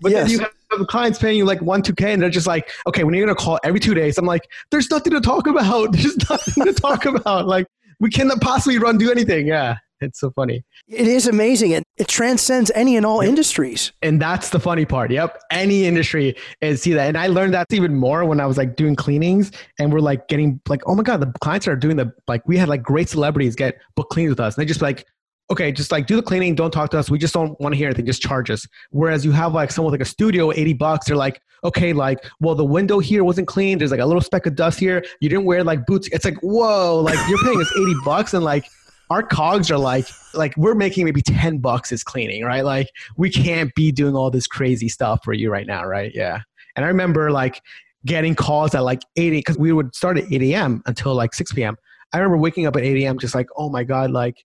But 0.00 0.12
yes. 0.12 0.22
then 0.22 0.30
you 0.30 0.46
have 0.78 0.86
clients 0.88 1.18
paying 1.18 1.36
you 1.36 1.44
like 1.44 1.62
one, 1.62 1.82
2K, 1.82 2.14
and 2.14 2.22
they're 2.22 2.30
just 2.30 2.46
like, 2.46 2.70
okay, 2.86 3.04
when 3.04 3.14
you're 3.14 3.24
going 3.24 3.36
to 3.36 3.42
call 3.42 3.58
every 3.64 3.80
two 3.80 3.94
days, 3.94 4.18
I'm 4.18 4.26
like, 4.26 4.48
there's 4.70 4.90
nothing 4.90 5.12
to 5.12 5.20
talk 5.20 5.46
about. 5.46 5.92
There's 5.96 6.16
nothing 6.28 6.64
to 6.64 6.72
talk 6.72 7.04
about. 7.04 7.46
Like, 7.46 7.66
we 8.00 8.10
cannot 8.10 8.40
possibly 8.40 8.78
run 8.78 8.98
do 8.98 9.10
anything. 9.10 9.46
Yeah. 9.46 9.76
It's 10.00 10.20
so 10.20 10.30
funny. 10.30 10.64
It 10.88 11.06
is 11.06 11.26
amazing. 11.26 11.70
It, 11.70 11.84
it 11.96 12.08
transcends 12.08 12.70
any 12.74 12.96
and 12.96 13.06
all 13.06 13.22
yep. 13.22 13.28
industries. 13.28 13.92
And 14.02 14.20
that's 14.20 14.50
the 14.50 14.60
funny 14.60 14.84
part. 14.84 15.10
Yep. 15.10 15.40
Any 15.50 15.86
industry 15.86 16.36
is 16.60 16.82
see 16.82 16.92
that. 16.92 17.08
And 17.08 17.16
I 17.16 17.28
learned 17.28 17.54
that 17.54 17.66
even 17.72 17.94
more 17.94 18.24
when 18.24 18.40
I 18.40 18.46
was 18.46 18.58
like 18.58 18.76
doing 18.76 18.96
cleanings 18.96 19.52
and 19.78 19.92
we're 19.92 20.00
like 20.00 20.28
getting 20.28 20.60
like, 20.68 20.82
oh 20.86 20.94
my 20.94 21.02
God, 21.02 21.20
the 21.20 21.32
clients 21.40 21.68
are 21.68 21.76
doing 21.76 21.96
the 21.96 22.12
like 22.28 22.46
we 22.46 22.56
had 22.56 22.68
like 22.68 22.82
great 22.82 23.08
celebrities 23.08 23.54
get 23.54 23.78
book 23.94 24.10
cleans 24.10 24.30
with 24.30 24.40
us. 24.40 24.56
And 24.56 24.62
they 24.62 24.66
just 24.66 24.82
like, 24.82 25.06
okay, 25.50 25.70
just 25.70 25.92
like 25.92 26.06
do 26.06 26.16
the 26.16 26.22
cleaning, 26.22 26.54
don't 26.54 26.70
talk 26.70 26.90
to 26.90 26.98
us. 26.98 27.10
We 27.10 27.18
just 27.18 27.34
don't 27.34 27.58
want 27.60 27.74
to 27.74 27.76
hear 27.76 27.88
anything, 27.88 28.06
just 28.06 28.22
charge 28.22 28.50
us. 28.50 28.66
Whereas 28.90 29.24
you 29.24 29.32
have 29.32 29.54
like 29.54 29.70
someone 29.70 29.92
with 29.92 30.00
like 30.00 30.06
a 30.06 30.10
studio, 30.10 30.52
80 30.52 30.72
bucks, 30.74 31.06
they're 31.06 31.16
like, 31.16 31.40
okay, 31.64 31.92
like, 31.92 32.18
well, 32.40 32.54
the 32.54 32.64
window 32.64 32.98
here 32.98 33.24
wasn't 33.24 33.48
clean. 33.48 33.78
There's 33.78 33.90
like 33.90 34.00
a 34.00 34.06
little 34.06 34.20
speck 34.20 34.46
of 34.46 34.54
dust 34.54 34.78
here. 34.78 35.04
You 35.20 35.28
didn't 35.28 35.44
wear 35.44 35.64
like 35.64 35.86
boots. 35.86 36.08
It's 36.12 36.24
like, 36.24 36.36
whoa, 36.42 37.00
like 37.00 37.18
you're 37.28 37.42
paying 37.42 37.60
us 37.60 37.72
80 37.76 37.94
bucks 38.04 38.34
and 38.34 38.44
like 38.44 38.64
our 39.10 39.22
cogs 39.22 39.70
are 39.70 39.78
like 39.78 40.06
like 40.32 40.56
we're 40.56 40.74
making 40.74 41.04
maybe 41.04 41.22
10 41.22 41.58
bucks 41.58 41.92
is 41.92 42.02
cleaning 42.02 42.44
right? 42.44 42.64
Like 42.64 42.88
we 43.16 43.30
can't 43.30 43.74
be 43.74 43.92
doing 43.92 44.14
all 44.14 44.30
this 44.30 44.46
crazy 44.46 44.88
stuff 44.88 45.20
for 45.24 45.32
you 45.32 45.50
right 45.50 45.66
now 45.66 45.84
right? 45.84 46.12
Yeah. 46.14 46.40
And 46.76 46.84
i 46.84 46.88
remember 46.88 47.30
like 47.30 47.62
getting 48.04 48.34
calls 48.34 48.74
at 48.74 48.82
like 48.82 49.02
8 49.16 49.30
because 49.30 49.58
we 49.58 49.72
would 49.72 49.94
start 49.94 50.18
at 50.18 50.30
8 50.32 50.42
a.m 50.42 50.82
until 50.86 51.14
like 51.14 51.32
6 51.34 51.52
p.m 51.52 51.76
i 52.12 52.18
remember 52.18 52.36
waking 52.36 52.66
up 52.66 52.76
at 52.76 52.82
8 52.82 53.04
a.m 53.04 53.18
just 53.18 53.34
like 53.34 53.46
oh 53.56 53.68
my 53.70 53.84
god 53.84 54.10
like 54.10 54.44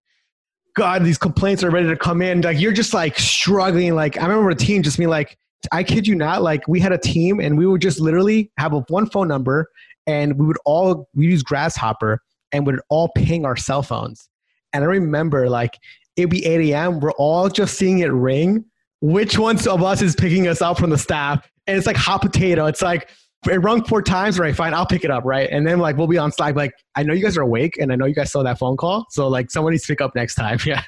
god 0.76 1.04
these 1.04 1.18
complaints 1.18 1.64
are 1.64 1.72
ready 1.72 1.88
to 1.88 1.98
come 1.98 2.22
in. 2.22 2.42
Like 2.42 2.60
you're 2.60 2.72
just 2.72 2.94
like 2.94 3.18
struggling 3.18 3.96
like 3.96 4.18
i 4.18 4.22
remember 4.22 4.50
a 4.50 4.56
team 4.56 4.84
just 4.84 4.98
being 4.98 5.10
like 5.10 5.38
i 5.72 5.84
kid 5.84 6.08
you 6.08 6.16
not 6.16 6.42
like 6.42 6.68
we 6.68 6.80
had 6.80 6.92
a 6.92 6.98
team 6.98 7.40
and 7.40 7.58
we 7.58 7.66
would 7.66 7.82
just 7.82 8.00
literally 8.00 8.52
have 8.58 8.74
a 8.74 8.80
one 8.90 9.10
phone 9.10 9.28
number 9.28 9.70
and 10.08 10.38
we 10.38 10.46
would 10.46 10.58
all 10.66 11.08
we 11.16 11.26
use 11.26 11.44
grasshopper 11.44 12.22
and 12.52 12.66
would 12.66 12.80
all 12.90 13.10
ping 13.16 13.46
our 13.46 13.58
cell 13.58 13.84
phones 13.84 14.30
and 14.74 14.84
I 14.84 14.88
remember 14.88 15.50
like 15.50 15.78
it'd 16.16 16.30
be 16.30 16.46
8 16.46 16.72
a.m. 16.72 17.00
We're 17.00 17.12
all 17.12 17.50
just 17.50 17.78
seeing 17.78 18.00
it 18.00 18.12
ring. 18.12 18.66
Which 19.02 19.38
one 19.38 19.58
of 19.68 19.82
us 19.82 20.02
is 20.02 20.16
picking 20.16 20.48
us 20.48 20.62
up 20.62 20.78
from 20.78 20.90
the 20.90 20.98
staff? 20.98 21.50
And 21.68 21.78
it's 21.78 21.88
like 21.88 21.96
hot 21.96 22.22
potato. 22.22 22.66
It's 22.66 22.82
like 22.82 23.10
it 23.48 23.62
rung 23.64 23.84
four 23.86 24.02
times, 24.02 24.38
right? 24.38 24.56
Fine, 24.56 24.74
I'll 24.74 24.86
pick 24.86 25.06
it 25.06 25.12
up, 25.12 25.24
right? 25.24 25.50
And 25.50 25.66
then 25.66 25.80
like 25.80 25.96
we'll 25.98 26.08
be 26.08 26.18
on 26.18 26.32
Slack, 26.32 26.56
like 26.56 26.74
I 26.96 27.04
know 27.04 27.14
you 27.14 27.24
guys 27.24 27.38
are 27.38 27.42
awake, 27.42 27.78
and 27.80 27.92
I 27.92 27.96
know 27.96 28.06
you 28.06 28.16
guys 28.16 28.32
saw 28.32 28.44
that 28.44 28.60
phone 28.60 28.76
call, 28.76 29.06
so 29.10 29.28
like 29.28 29.50
someone 29.50 29.72
needs 29.72 29.84
to 29.84 29.94
pick 29.94 30.02
up 30.02 30.16
next 30.16 30.36
time. 30.36 30.60
Yeah, 30.70 30.84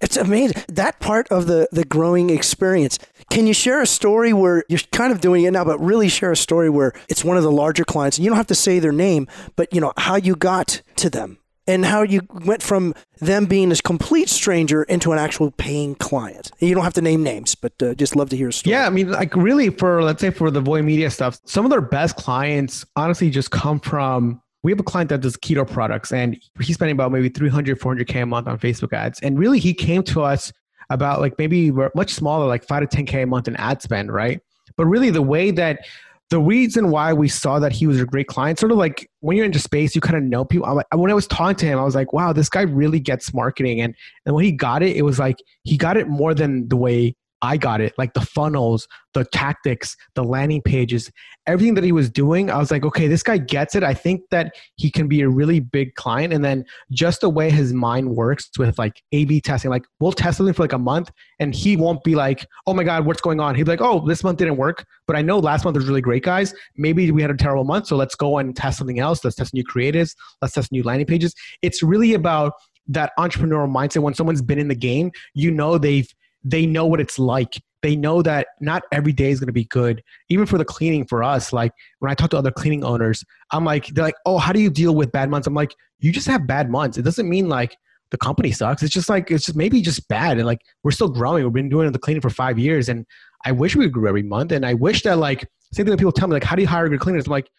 it's 0.00 0.16
amazing 0.16 0.62
that 0.68 1.00
part 1.00 1.26
of 1.32 1.46
the 1.46 1.68
the 1.72 1.84
growing 1.84 2.30
experience. 2.30 2.98
Can 3.30 3.46
you 3.46 3.54
share 3.54 3.80
a 3.80 3.86
story 3.86 4.32
where 4.32 4.62
you're 4.68 4.78
kind 4.92 5.10
of 5.10 5.20
doing 5.20 5.44
it 5.44 5.50
now, 5.52 5.64
but 5.64 5.80
really 5.80 6.08
share 6.08 6.30
a 6.30 6.36
story 6.36 6.70
where 6.70 6.92
it's 7.08 7.24
one 7.24 7.36
of 7.36 7.42
the 7.42 7.50
larger 7.50 7.84
clients, 7.84 8.18
and 8.18 8.24
you 8.24 8.30
don't 8.30 8.36
have 8.36 8.46
to 8.48 8.54
say 8.54 8.78
their 8.78 8.92
name, 8.92 9.26
but 9.56 9.72
you 9.72 9.80
know 9.80 9.92
how 9.96 10.16
you 10.16 10.36
got 10.36 10.82
to 10.96 11.08
them 11.08 11.38
and 11.66 11.84
how 11.84 12.02
you 12.02 12.20
went 12.44 12.62
from 12.62 12.94
them 13.20 13.46
being 13.46 13.68
this 13.68 13.80
complete 13.80 14.28
stranger 14.28 14.84
into 14.84 15.12
an 15.12 15.18
actual 15.18 15.50
paying 15.50 15.94
client. 15.96 16.50
You 16.58 16.74
don't 16.74 16.84
have 16.84 16.94
to 16.94 17.02
name 17.02 17.22
names, 17.22 17.54
but 17.54 17.72
uh, 17.82 17.94
just 17.94 18.14
love 18.14 18.30
to 18.30 18.36
hear 18.36 18.48
a 18.48 18.52
story. 18.52 18.72
Yeah, 18.72 18.86
I 18.86 18.90
mean, 18.90 19.10
like 19.10 19.34
really 19.34 19.70
for 19.70 20.02
let's 20.02 20.20
say 20.20 20.30
for 20.30 20.50
the 20.50 20.60
Voy 20.60 20.82
Media 20.82 21.10
stuff, 21.10 21.38
some 21.44 21.64
of 21.64 21.70
their 21.70 21.80
best 21.80 22.16
clients 22.16 22.84
honestly 22.96 23.30
just 23.30 23.50
come 23.50 23.80
from. 23.80 24.40
We 24.62 24.72
have 24.72 24.80
a 24.80 24.84
client 24.84 25.10
that 25.10 25.20
does 25.20 25.36
keto 25.36 25.70
products, 25.70 26.12
and 26.12 26.36
he's 26.60 26.74
spending 26.74 26.94
about 26.94 27.12
maybe 27.12 27.28
300, 27.28 27.78
400k 27.78 28.22
a 28.22 28.26
month 28.26 28.48
on 28.48 28.58
Facebook 28.58 28.92
ads. 28.92 29.20
And 29.20 29.38
really, 29.38 29.60
he 29.60 29.72
came 29.72 30.02
to 30.04 30.22
us 30.22 30.52
about 30.90 31.20
like 31.20 31.38
maybe 31.38 31.70
we're 31.70 31.90
much 31.94 32.12
smaller, 32.12 32.46
like 32.46 32.64
five 32.64 32.88
to 32.88 32.96
10k 32.96 33.22
a 33.22 33.26
month 33.26 33.46
in 33.46 33.54
ad 33.56 33.80
spend, 33.80 34.12
right? 34.12 34.40
But 34.76 34.86
really, 34.86 35.10
the 35.10 35.22
way 35.22 35.52
that 35.52 35.86
the 36.30 36.40
reason 36.40 36.90
why 36.90 37.12
we 37.12 37.28
saw 37.28 37.58
that 37.60 37.72
he 37.72 37.86
was 37.86 38.00
a 38.00 38.04
great 38.04 38.26
client, 38.26 38.58
sort 38.58 38.72
of 38.72 38.78
like 38.78 39.08
when 39.20 39.36
you're 39.36 39.46
into 39.46 39.60
space, 39.60 39.94
you 39.94 40.00
kind 40.00 40.16
of 40.16 40.24
know 40.24 40.44
people. 40.44 40.74
Like, 40.74 40.86
when 40.92 41.10
I 41.10 41.14
was 41.14 41.26
talking 41.26 41.56
to 41.56 41.66
him, 41.66 41.78
I 41.78 41.84
was 41.84 41.94
like, 41.94 42.12
wow, 42.12 42.32
this 42.32 42.48
guy 42.48 42.62
really 42.62 42.98
gets 42.98 43.32
marketing. 43.32 43.80
And, 43.80 43.94
and 44.24 44.34
when 44.34 44.44
he 44.44 44.50
got 44.50 44.82
it, 44.82 44.96
it 44.96 45.02
was 45.02 45.18
like 45.18 45.36
he 45.62 45.76
got 45.76 45.96
it 45.96 46.08
more 46.08 46.34
than 46.34 46.68
the 46.68 46.76
way 46.76 47.14
I 47.42 47.58
got 47.58 47.80
it. 47.80 47.92
Like 47.98 48.14
the 48.14 48.22
funnels, 48.22 48.88
the 49.12 49.24
tactics, 49.24 49.96
the 50.14 50.24
landing 50.24 50.62
pages, 50.62 51.10
everything 51.46 51.74
that 51.74 51.84
he 51.84 51.92
was 51.92 52.08
doing. 52.08 52.50
I 52.50 52.56
was 52.56 52.70
like, 52.70 52.84
okay, 52.84 53.08
this 53.08 53.22
guy 53.22 53.36
gets 53.36 53.74
it. 53.74 53.82
I 53.82 53.92
think 53.94 54.22
that 54.30 54.54
he 54.76 54.90
can 54.90 55.06
be 55.06 55.20
a 55.20 55.28
really 55.28 55.60
big 55.60 55.94
client. 55.96 56.32
And 56.32 56.44
then 56.44 56.64
just 56.90 57.20
the 57.20 57.28
way 57.28 57.50
his 57.50 57.74
mind 57.74 58.16
works 58.16 58.50
with 58.58 58.78
like 58.78 59.02
A 59.12 59.26
B 59.26 59.40
testing, 59.40 59.70
like 59.70 59.84
we'll 60.00 60.12
test 60.12 60.38
something 60.38 60.54
for 60.54 60.62
like 60.62 60.72
a 60.72 60.78
month 60.78 61.10
and 61.38 61.54
he 61.54 61.76
won't 61.76 62.02
be 62.04 62.14
like, 62.14 62.46
oh 62.66 62.74
my 62.74 62.84
God, 62.84 63.04
what's 63.04 63.20
going 63.20 63.38
on? 63.38 63.54
He'd 63.54 63.64
be 63.64 63.70
like, 63.70 63.82
oh, 63.82 64.06
this 64.06 64.24
month 64.24 64.38
didn't 64.38 64.56
work, 64.56 64.86
but 65.06 65.14
I 65.14 65.22
know 65.22 65.38
last 65.38 65.64
month 65.64 65.76
was 65.76 65.86
really 65.86 66.00
great, 66.00 66.24
guys. 66.24 66.54
Maybe 66.76 67.10
we 67.10 67.20
had 67.20 67.30
a 67.30 67.36
terrible 67.36 67.64
month. 67.64 67.86
So 67.86 67.96
let's 67.96 68.14
go 68.14 68.38
and 68.38 68.56
test 68.56 68.78
something 68.78 68.98
else. 68.98 69.22
Let's 69.24 69.36
test 69.36 69.52
new 69.52 69.64
creatives. 69.64 70.14
Let's 70.40 70.54
test 70.54 70.72
new 70.72 70.82
landing 70.82 71.06
pages. 71.06 71.34
It's 71.62 71.82
really 71.82 72.14
about 72.14 72.54
that 72.88 73.12
entrepreneurial 73.18 73.70
mindset. 73.70 73.98
When 73.98 74.14
someone's 74.14 74.42
been 74.42 74.58
in 74.58 74.68
the 74.68 74.74
game, 74.74 75.10
you 75.34 75.50
know 75.50 75.76
they've 75.76 76.08
they 76.46 76.64
know 76.64 76.86
what 76.86 77.00
it's 77.00 77.18
like. 77.18 77.60
They 77.82 77.96
know 77.96 78.22
that 78.22 78.48
not 78.60 78.84
every 78.92 79.12
day 79.12 79.30
is 79.30 79.40
going 79.40 79.48
to 79.48 79.52
be 79.52 79.64
good. 79.64 80.02
Even 80.28 80.46
for 80.46 80.58
the 80.58 80.64
cleaning 80.64 81.04
for 81.04 81.22
us, 81.22 81.52
like 81.52 81.72
when 81.98 82.10
I 82.10 82.14
talk 82.14 82.30
to 82.30 82.38
other 82.38 82.50
cleaning 82.50 82.84
owners, 82.84 83.22
I'm 83.50 83.64
like, 83.64 83.88
they're 83.88 84.04
like, 84.04 84.14
oh, 84.24 84.38
how 84.38 84.52
do 84.52 84.60
you 84.60 84.70
deal 84.70 84.94
with 84.94 85.12
bad 85.12 85.28
months? 85.28 85.46
I'm 85.46 85.54
like, 85.54 85.74
you 85.98 86.12
just 86.12 86.26
have 86.26 86.46
bad 86.46 86.70
months. 86.70 86.98
It 86.98 87.02
doesn't 87.02 87.28
mean 87.28 87.48
like 87.48 87.76
the 88.10 88.16
company 88.16 88.52
sucks. 88.52 88.82
It's 88.82 88.94
just 88.94 89.08
like, 89.08 89.30
it's 89.30 89.46
just 89.46 89.56
maybe 89.56 89.80
just 89.82 90.08
bad. 90.08 90.36
And 90.38 90.46
like, 90.46 90.60
we're 90.84 90.92
still 90.92 91.08
growing. 91.08 91.44
We've 91.44 91.52
been 91.52 91.68
doing 91.68 91.90
the 91.90 91.98
cleaning 91.98 92.20
for 92.20 92.30
five 92.30 92.58
years. 92.58 92.88
And 92.88 93.04
I 93.44 93.52
wish 93.52 93.76
we 93.76 93.88
grew 93.88 94.08
every 94.08 94.22
month. 94.22 94.52
And 94.52 94.64
I 94.64 94.74
wish 94.74 95.02
that 95.02 95.18
like, 95.18 95.40
same 95.72 95.84
thing 95.84 95.90
that 95.90 95.98
people 95.98 96.12
tell 96.12 96.28
me 96.28 96.34
like, 96.34 96.44
how 96.44 96.56
do 96.56 96.62
you 96.62 96.68
hire 96.68 96.88
good 96.88 97.00
cleaners? 97.00 97.26
I'm 97.26 97.32
like, 97.32 97.50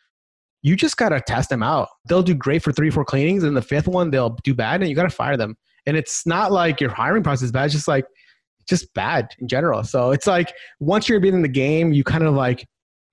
you 0.61 0.75
just 0.75 0.97
got 0.97 1.09
to 1.09 1.21
test 1.21 1.49
them 1.49 1.63
out. 1.63 1.89
They'll 2.07 2.23
do 2.23 2.33
great 2.33 2.63
for 2.63 2.71
three, 2.71 2.89
four 2.89 3.05
cleanings. 3.05 3.43
And 3.43 3.55
the 3.55 3.61
fifth 3.61 3.87
one, 3.87 4.09
they'll 4.09 4.37
do 4.43 4.53
bad 4.53 4.81
and 4.81 4.89
you 4.89 4.95
got 4.95 5.03
to 5.03 5.09
fire 5.09 5.37
them. 5.37 5.55
And 5.85 5.95
it's 5.95 6.25
not 6.25 6.51
like 6.51 6.81
your 6.81 6.89
hiring 6.89 7.23
process 7.23 7.43
is 7.43 7.51
bad. 7.51 7.65
It's 7.65 7.73
just 7.73 7.87
like, 7.87 8.05
just 8.67 8.93
bad 8.93 9.29
in 9.39 9.47
general. 9.47 9.83
So 9.83 10.11
it's 10.11 10.27
like 10.27 10.53
once 10.79 11.09
you're 11.09 11.23
in 11.23 11.41
the 11.41 11.47
game, 11.47 11.93
you 11.93 12.03
kind 12.03 12.23
of 12.23 12.33
like 12.33 12.67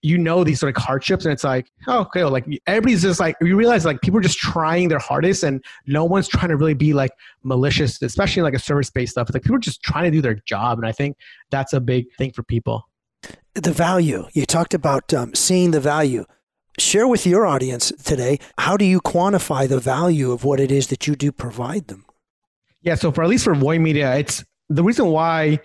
you 0.04 0.18
know 0.18 0.44
these 0.44 0.60
sort 0.60 0.76
of 0.76 0.82
hardships 0.82 1.24
and 1.24 1.32
it's 1.32 1.44
like 1.44 1.66
oh, 1.86 2.00
okay 2.00 2.22
well, 2.22 2.30
like 2.30 2.44
everybody's 2.66 3.00
just 3.00 3.18
like 3.18 3.34
you 3.40 3.56
realize 3.56 3.86
like 3.86 4.02
people 4.02 4.18
are 4.18 4.22
just 4.22 4.36
trying 4.36 4.88
their 4.88 4.98
hardest 4.98 5.42
and 5.42 5.64
no 5.86 6.04
one's 6.04 6.28
trying 6.28 6.50
to 6.50 6.56
really 6.56 6.74
be 6.74 6.92
like 6.92 7.10
malicious 7.42 8.00
especially 8.02 8.42
like 8.42 8.52
a 8.52 8.58
service 8.58 8.90
based 8.90 9.12
stuff. 9.12 9.28
It's 9.28 9.34
like 9.34 9.42
people 9.42 9.56
are 9.56 9.60
just 9.60 9.82
trying 9.82 10.04
to 10.04 10.10
do 10.10 10.20
their 10.20 10.34
job 10.46 10.78
and 10.78 10.86
i 10.86 10.92
think 10.92 11.16
that's 11.50 11.72
a 11.72 11.80
big 11.80 12.04
thing 12.18 12.32
for 12.32 12.42
people. 12.42 12.86
The 13.54 13.72
value. 13.72 14.26
You 14.34 14.44
talked 14.44 14.74
about 14.74 15.14
um, 15.14 15.34
seeing 15.34 15.70
the 15.70 15.80
value. 15.80 16.26
Share 16.78 17.08
with 17.08 17.26
your 17.26 17.46
audience 17.46 17.90
today 18.04 18.40
how 18.58 18.76
do 18.76 18.84
you 18.84 19.00
quantify 19.00 19.66
the 19.66 19.80
value 19.80 20.32
of 20.32 20.44
what 20.44 20.60
it 20.60 20.70
is 20.70 20.88
that 20.88 21.06
you 21.06 21.16
do 21.16 21.32
provide 21.32 21.88
them? 21.88 22.04
Yeah 22.82 22.96
so 22.96 23.10
for 23.10 23.24
at 23.24 23.30
least 23.30 23.44
for 23.44 23.54
voy 23.54 23.78
media 23.78 24.14
it's 24.16 24.44
the 24.68 24.82
reason 24.82 25.06
why 25.06 25.58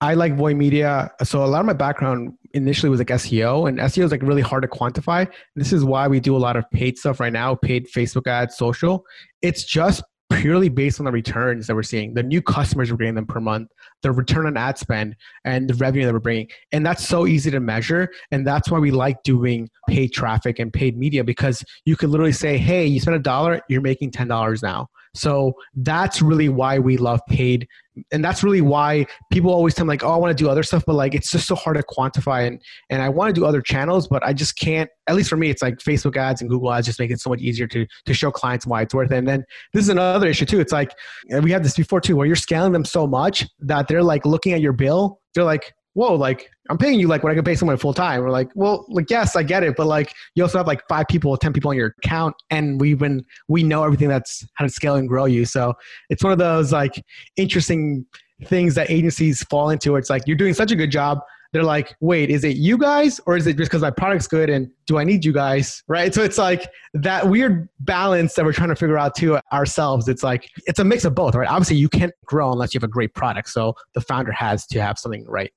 I 0.00 0.14
like 0.14 0.34
Voy 0.36 0.54
Media. 0.54 1.10
So 1.22 1.44
a 1.44 1.46
lot 1.46 1.60
of 1.60 1.66
my 1.66 1.72
background 1.72 2.32
initially 2.52 2.90
was 2.90 3.00
like 3.00 3.08
SEO, 3.08 3.68
and 3.68 3.78
SEO 3.78 4.04
is 4.04 4.10
like 4.10 4.22
really 4.22 4.42
hard 4.42 4.62
to 4.62 4.68
quantify. 4.68 5.30
This 5.56 5.72
is 5.72 5.84
why 5.84 6.08
we 6.08 6.20
do 6.20 6.36
a 6.36 6.38
lot 6.38 6.56
of 6.56 6.70
paid 6.70 6.98
stuff 6.98 7.20
right 7.20 7.32
now, 7.32 7.54
paid 7.54 7.86
Facebook 7.90 8.26
ads, 8.26 8.56
social. 8.56 9.04
It's 9.42 9.64
just 9.64 10.02
purely 10.30 10.68
based 10.68 11.00
on 11.00 11.06
the 11.06 11.12
returns 11.12 11.66
that 11.66 11.74
we're 11.74 11.82
seeing, 11.82 12.14
the 12.14 12.22
new 12.22 12.42
customers 12.42 12.90
we're 12.90 12.96
getting 12.96 13.14
them 13.14 13.26
per 13.26 13.40
month, 13.40 13.68
the 14.02 14.10
return 14.10 14.46
on 14.46 14.56
ad 14.56 14.78
spend, 14.78 15.14
and 15.44 15.68
the 15.68 15.74
revenue 15.74 16.04
that 16.04 16.12
we're 16.12 16.20
bringing. 16.20 16.48
And 16.72 16.84
that's 16.84 17.06
so 17.06 17.26
easy 17.26 17.50
to 17.50 17.60
measure. 17.60 18.08
And 18.30 18.46
that's 18.46 18.70
why 18.70 18.78
we 18.78 18.90
like 18.90 19.22
doing 19.22 19.68
paid 19.88 20.12
traffic 20.12 20.58
and 20.58 20.72
paid 20.72 20.96
media 20.98 21.24
because 21.24 21.64
you 21.84 21.96
can 21.96 22.10
literally 22.10 22.32
say, 22.32 22.58
hey, 22.58 22.86
you 22.86 23.00
spent 23.00 23.16
a 23.16 23.20
dollar, 23.20 23.60
you're 23.68 23.80
making 23.80 24.10
$10 24.10 24.62
now. 24.62 24.88
So 25.14 25.54
that's 25.74 26.20
really 26.20 26.48
why 26.48 26.78
we 26.78 26.96
love 26.96 27.20
paid. 27.28 27.68
And 28.12 28.24
that's 28.24 28.42
really 28.42 28.60
why 28.60 29.06
people 29.30 29.50
always 29.52 29.74
tell 29.74 29.86
me 29.86 29.90
like, 29.90 30.02
oh, 30.02 30.10
I 30.10 30.16
want 30.16 30.36
to 30.36 30.44
do 30.44 30.50
other 30.50 30.62
stuff, 30.62 30.84
but 30.86 30.94
like 30.94 31.14
it's 31.14 31.30
just 31.30 31.46
so 31.46 31.54
hard 31.54 31.76
to 31.76 31.82
quantify. 31.82 32.46
And 32.46 32.60
and 32.90 33.02
I 33.02 33.08
want 33.08 33.34
to 33.34 33.40
do 33.40 33.46
other 33.46 33.60
channels, 33.60 34.08
but 34.08 34.24
I 34.24 34.32
just 34.32 34.58
can't, 34.58 34.90
at 35.08 35.14
least 35.14 35.30
for 35.30 35.36
me, 35.36 35.50
it's 35.50 35.62
like 35.62 35.78
Facebook 35.78 36.16
ads 36.16 36.40
and 36.40 36.50
Google 36.50 36.72
ads 36.72 36.86
just 36.86 36.98
make 36.98 37.10
it 37.10 37.20
so 37.20 37.30
much 37.30 37.40
easier 37.40 37.66
to 37.68 37.86
to 38.06 38.14
show 38.14 38.30
clients 38.30 38.66
why 38.66 38.82
it's 38.82 38.94
worth 38.94 39.12
it. 39.12 39.16
And 39.16 39.28
then 39.28 39.44
this 39.72 39.82
is 39.82 39.88
another 39.88 40.28
issue 40.28 40.46
too. 40.46 40.60
It's 40.60 40.72
like 40.72 40.92
and 41.30 41.44
we 41.44 41.50
had 41.50 41.64
this 41.64 41.76
before 41.76 42.00
too, 42.00 42.16
where 42.16 42.26
you're 42.26 42.36
scaling 42.36 42.72
them 42.72 42.84
so 42.84 43.06
much 43.06 43.46
that 43.60 43.88
they're 43.88 44.02
like 44.02 44.26
looking 44.26 44.52
at 44.52 44.60
your 44.60 44.72
bill, 44.72 45.20
they're 45.34 45.44
like, 45.44 45.72
whoa, 45.94 46.14
like 46.14 46.50
I'm 46.70 46.78
paying 46.78 47.00
you 47.00 47.08
like 47.08 47.22
what 47.22 47.32
I 47.32 47.34
could 47.34 47.44
pay 47.44 47.54
someone 47.54 47.76
full 47.76 47.94
time. 47.94 48.20
We're 48.20 48.30
like, 48.30 48.50
well, 48.54 48.84
like 48.88 49.10
yes, 49.10 49.34
I 49.36 49.42
get 49.42 49.62
it, 49.62 49.74
but 49.76 49.86
like 49.86 50.14
you 50.34 50.42
also 50.42 50.58
have 50.58 50.66
like 50.66 50.82
five 50.88 51.06
people, 51.08 51.36
ten 51.36 51.52
people 51.52 51.70
on 51.70 51.76
your 51.76 51.94
account, 52.04 52.34
and 52.50 52.80
we've 52.80 52.98
been 52.98 53.24
we 53.48 53.62
know 53.62 53.84
everything 53.84 54.08
that's 54.08 54.44
how 54.54 54.64
to 54.64 54.70
scale 54.70 54.96
and 54.96 55.08
grow 55.08 55.24
you. 55.24 55.44
So 55.44 55.74
it's 56.10 56.22
one 56.22 56.32
of 56.32 56.38
those 56.38 56.72
like 56.72 57.02
interesting 57.36 58.04
things 58.44 58.74
that 58.74 58.90
agencies 58.90 59.42
fall 59.44 59.70
into. 59.70 59.96
It's 59.96 60.10
like 60.10 60.22
you're 60.26 60.36
doing 60.36 60.54
such 60.54 60.70
a 60.70 60.76
good 60.76 60.90
job. 60.90 61.20
They're 61.52 61.62
like, 61.62 61.94
wait, 62.00 62.30
is 62.30 62.42
it 62.42 62.56
you 62.56 62.76
guys 62.76 63.20
or 63.26 63.36
is 63.36 63.46
it 63.46 63.56
just 63.56 63.70
because 63.70 63.82
my 63.82 63.90
product's 63.92 64.26
good 64.26 64.50
and 64.50 64.68
do 64.86 64.98
I 64.98 65.04
need 65.04 65.24
you 65.24 65.32
guys? 65.32 65.84
Right. 65.86 66.12
So 66.12 66.24
it's 66.24 66.36
like 66.36 66.68
that 66.94 67.28
weird 67.28 67.68
balance 67.78 68.34
that 68.34 68.44
we're 68.44 68.52
trying 68.52 68.70
to 68.70 68.74
figure 68.76 68.98
out 68.98 69.14
too 69.14 69.38
ourselves. 69.52 70.08
It's 70.08 70.24
like 70.24 70.50
it's 70.66 70.80
a 70.80 70.84
mix 70.84 71.04
of 71.04 71.14
both, 71.14 71.36
right? 71.36 71.48
Obviously, 71.48 71.76
you 71.76 71.88
can't 71.88 72.12
grow 72.24 72.50
unless 72.50 72.74
you 72.74 72.78
have 72.78 72.84
a 72.84 72.92
great 72.92 73.14
product. 73.14 73.50
So 73.50 73.74
the 73.94 74.00
founder 74.00 74.32
has 74.32 74.66
to 74.66 74.82
have 74.82 74.98
something 74.98 75.24
right. 75.28 75.52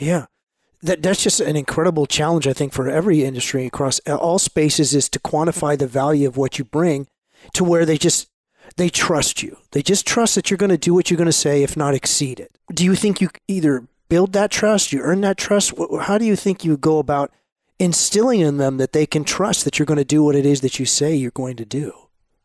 Yeah. 0.00 0.26
That, 0.82 1.02
that's 1.02 1.22
just 1.22 1.40
an 1.40 1.56
incredible 1.56 2.06
challenge, 2.06 2.46
I 2.46 2.54
think, 2.54 2.72
for 2.72 2.88
every 2.88 3.22
industry 3.22 3.66
across 3.66 4.00
all 4.00 4.38
spaces 4.38 4.94
is 4.94 5.08
to 5.10 5.20
quantify 5.20 5.78
the 5.78 5.86
value 5.86 6.26
of 6.26 6.36
what 6.36 6.58
you 6.58 6.64
bring 6.64 7.06
to 7.54 7.64
where 7.64 7.84
they 7.84 7.98
just 7.98 8.28
they 8.76 8.88
trust 8.88 9.42
you. 9.42 9.58
They 9.72 9.82
just 9.82 10.06
trust 10.06 10.34
that 10.36 10.50
you're 10.50 10.56
going 10.56 10.70
to 10.70 10.78
do 10.78 10.94
what 10.94 11.10
you're 11.10 11.18
going 11.18 11.26
to 11.26 11.32
say, 11.32 11.62
if 11.62 11.76
not 11.76 11.94
exceed 11.94 12.40
it. 12.40 12.56
Do 12.72 12.84
you 12.84 12.94
think 12.94 13.20
you 13.20 13.28
either 13.48 13.86
build 14.08 14.32
that 14.32 14.50
trust, 14.50 14.92
you 14.92 15.00
earn 15.00 15.20
that 15.22 15.36
trust? 15.36 15.74
How 16.02 16.18
do 16.18 16.24
you 16.24 16.36
think 16.36 16.64
you 16.64 16.76
go 16.76 16.98
about 16.98 17.32
instilling 17.78 18.40
in 18.40 18.58
them 18.58 18.76
that 18.76 18.92
they 18.92 19.06
can 19.06 19.24
trust 19.24 19.64
that 19.64 19.78
you're 19.78 19.86
going 19.86 19.98
to 19.98 20.04
do 20.04 20.22
what 20.22 20.36
it 20.36 20.46
is 20.46 20.60
that 20.60 20.78
you 20.78 20.86
say 20.86 21.14
you're 21.14 21.30
going 21.32 21.56
to 21.56 21.64
do? 21.64 21.92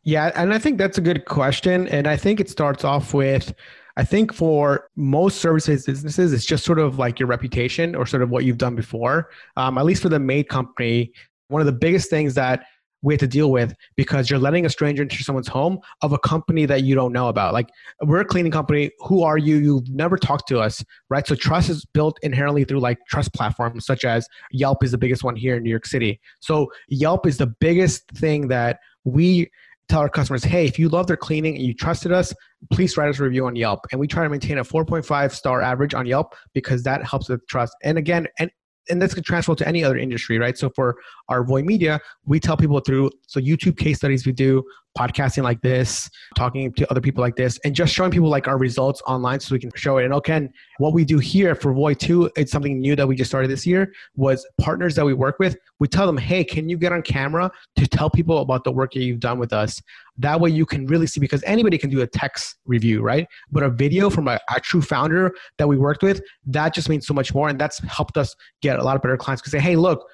Yeah, 0.04 0.32
and 0.36 0.54
I 0.54 0.60
think 0.60 0.78
that's 0.78 0.98
a 0.98 1.02
good 1.02 1.26
question. 1.26 1.88
And 1.88 2.08
I 2.08 2.18
think 2.18 2.40
it 2.40 2.50
starts 2.50 2.84
off 2.84 3.14
with 3.14 3.54
I 3.98 4.04
think 4.04 4.34
for 4.34 4.90
most 4.96 5.40
services 5.40 5.86
businesses, 5.86 6.34
it's 6.34 6.46
just 6.46 6.66
sort 6.66 6.80
of 6.80 7.00
like 7.00 7.20
your 7.20 7.28
reputation 7.28 7.96
or 7.96 8.06
sort 8.06 8.24
of 8.24 8.30
what 8.30 8.44
you've 8.44 8.58
done 8.58 8.76
before. 8.76 9.30
Um, 9.56 9.78
at 9.78 9.86
least 9.86 10.02
for 10.02 10.10
the 10.10 10.20
Maid 10.20 10.50
company, 10.50 11.14
one 11.48 11.62
of 11.62 11.66
the 11.66 11.72
biggest 11.72 12.10
things 12.10 12.34
that 12.36 12.66
we 13.06 13.14
have 13.14 13.20
to 13.20 13.28
deal 13.28 13.52
with 13.52 13.74
because 13.96 14.30
you're 14.30 14.40
letting 14.40 14.66
a 14.66 14.70
stranger 14.70 15.04
into 15.04 15.24
someone's 15.24 15.48
home 15.48 15.80
of 16.02 16.12
a 16.12 16.18
company 16.18 16.66
that 16.66 16.84
you 16.84 16.96
don't 16.96 17.14
know 17.14 17.28
about. 17.28 17.54
Like 17.54 17.70
we're 18.02 18.22
a 18.22 18.26
cleaning 18.26 18.52
company. 18.52 18.90
Who 19.02 19.22
are 19.22 19.38
you? 19.38 19.58
You've 19.58 19.90
never 19.90 20.18
talked 20.18 20.48
to 20.50 20.60
us, 20.60 20.84
right? 21.10 21.26
So 21.26 21.36
trust 21.36 21.70
is 21.70 21.86
built 21.86 22.18
inherently 22.24 22.66
through 22.66 22.80
like 22.80 22.98
trust 23.08 23.32
platforms 23.34 23.86
such 23.86 24.06
as 24.06 24.28
Yelp 24.52 24.84
is 24.84 24.92
the 24.92 24.98
biggest 24.98 25.24
one 25.24 25.36
here 25.36 25.56
in 25.56 25.64
New 25.64 25.70
York 25.70 25.86
City. 25.86 26.20
So 26.40 26.72
Yelp 26.90 27.28
is 27.28 27.38
the 27.38 27.48
biggest 27.48 28.10
thing 28.10 28.48
that 28.48 28.80
we 29.04 29.52
tell 29.90 30.02
our 30.02 30.10
customers, 30.10 30.44
hey, 30.44 30.66
if 30.66 30.80
you 30.80 30.90
love 30.90 31.08
their 31.08 31.18
cleaning 31.18 31.56
and 31.56 31.64
you 31.64 31.74
trusted 31.74 32.12
us, 32.12 32.34
please 32.72 32.98
write 32.98 33.10
us 33.10 33.20
a 33.20 33.24
review 33.24 33.46
on 33.46 33.56
Yelp. 33.56 33.86
And 33.92 34.00
we 34.00 34.08
try 34.08 34.24
to 34.24 34.30
maintain 34.30 34.58
a 34.58 34.64
4.5 34.64 35.32
star 35.32 35.62
average 35.62 35.94
on 35.94 36.06
Yelp 36.06 36.34
because 36.54 36.84
that 36.84 37.04
helps 37.06 37.30
with 37.30 37.46
trust. 37.48 37.76
And 37.84 37.98
again, 37.98 38.28
and 38.40 38.50
and 38.90 39.02
this 39.02 39.14
could 39.14 39.26
transfer 39.26 39.56
to 39.56 39.68
any 39.68 39.84
other 39.84 39.98
industry, 39.98 40.38
right? 40.38 40.58
So 40.58 40.70
for 40.70 40.98
our 41.30 41.44
Voy 41.44 41.64
Media, 41.64 42.00
we 42.26 42.40
tell 42.40 42.58
people 42.58 42.80
through 42.80 43.12
so 43.28 43.40
YouTube 43.40 43.78
case 43.78 43.98
studies 43.98 44.26
we 44.26 44.32
do, 44.32 44.64
podcasting 44.98 45.44
like 45.44 45.62
this, 45.62 46.10
talking 46.36 46.72
to 46.74 46.90
other 46.90 47.02
people 47.02 47.22
like 47.22 47.36
this, 47.36 47.60
and 47.66 47.76
just 47.76 47.94
showing 47.94 48.12
people 48.12 48.30
like 48.30 48.48
our 48.48 48.58
results 48.58 49.02
online 49.08 49.40
so 49.40 49.54
we 49.54 49.60
can 49.60 49.72
show 49.76 49.98
it. 49.98 50.06
And 50.06 50.14
okay, 50.14 50.48
what 50.78 50.94
we 50.94 51.04
do 51.04 51.20
here 51.20 51.54
for 51.54 51.74
Voy 51.74 51.94
2, 51.94 52.32
it's 52.38 52.52
something 52.52 52.80
new 52.80 52.96
that 52.96 53.08
we 53.08 53.16
just 53.16 53.30
started 53.30 53.50
this 53.50 53.66
year, 53.66 53.92
was 54.16 54.48
partners 54.60 54.96
that 54.96 55.06
we 55.06 55.14
work 55.14 55.38
with, 55.40 55.58
we 55.80 55.88
tell 55.88 56.08
them, 56.08 56.18
hey, 56.18 56.44
can 56.44 56.70
you 56.70 56.78
get 56.78 56.94
on 56.94 57.02
camera 57.02 57.52
to 57.76 57.88
tell 57.88 58.10
people 58.10 58.40
about 58.40 58.64
the 58.64 58.72
work 58.72 58.94
that 58.94 59.02
you've 59.02 59.20
done 59.20 59.38
with 59.38 59.52
us? 59.52 59.82
That 60.18 60.40
way 60.40 60.50
you 60.50 60.66
can 60.66 60.86
really 60.88 61.08
see 61.08 61.20
because 61.20 61.44
anybody 61.44 61.78
can 61.78 61.90
do 61.90 62.02
a 62.02 62.08
text 62.08 62.56
review, 62.66 63.02
right? 63.02 63.28
But 63.52 63.64
a 63.64 63.70
video 63.70 64.10
from 64.10 64.28
a, 64.28 64.40
a 64.54 64.60
true 64.60 64.82
founder 64.82 65.34
that 65.58 65.68
we 65.68 65.78
worked 65.78 66.04
with, 66.04 66.22
that 66.48 66.74
just 66.74 66.90
means 66.90 67.06
so 67.06 67.14
much 67.14 67.34
more. 67.34 67.50
And 67.50 67.60
that's 67.60 67.80
helped 67.80 68.18
us 68.18 68.36
get 68.62 68.80
a 68.80 68.84
lot 68.84 68.96
of 68.96 69.02
better 69.02 69.18
clients 69.18 69.42
because 69.42 69.52
say, 69.52 69.60
hey, 69.60 69.76
look, 69.76 70.06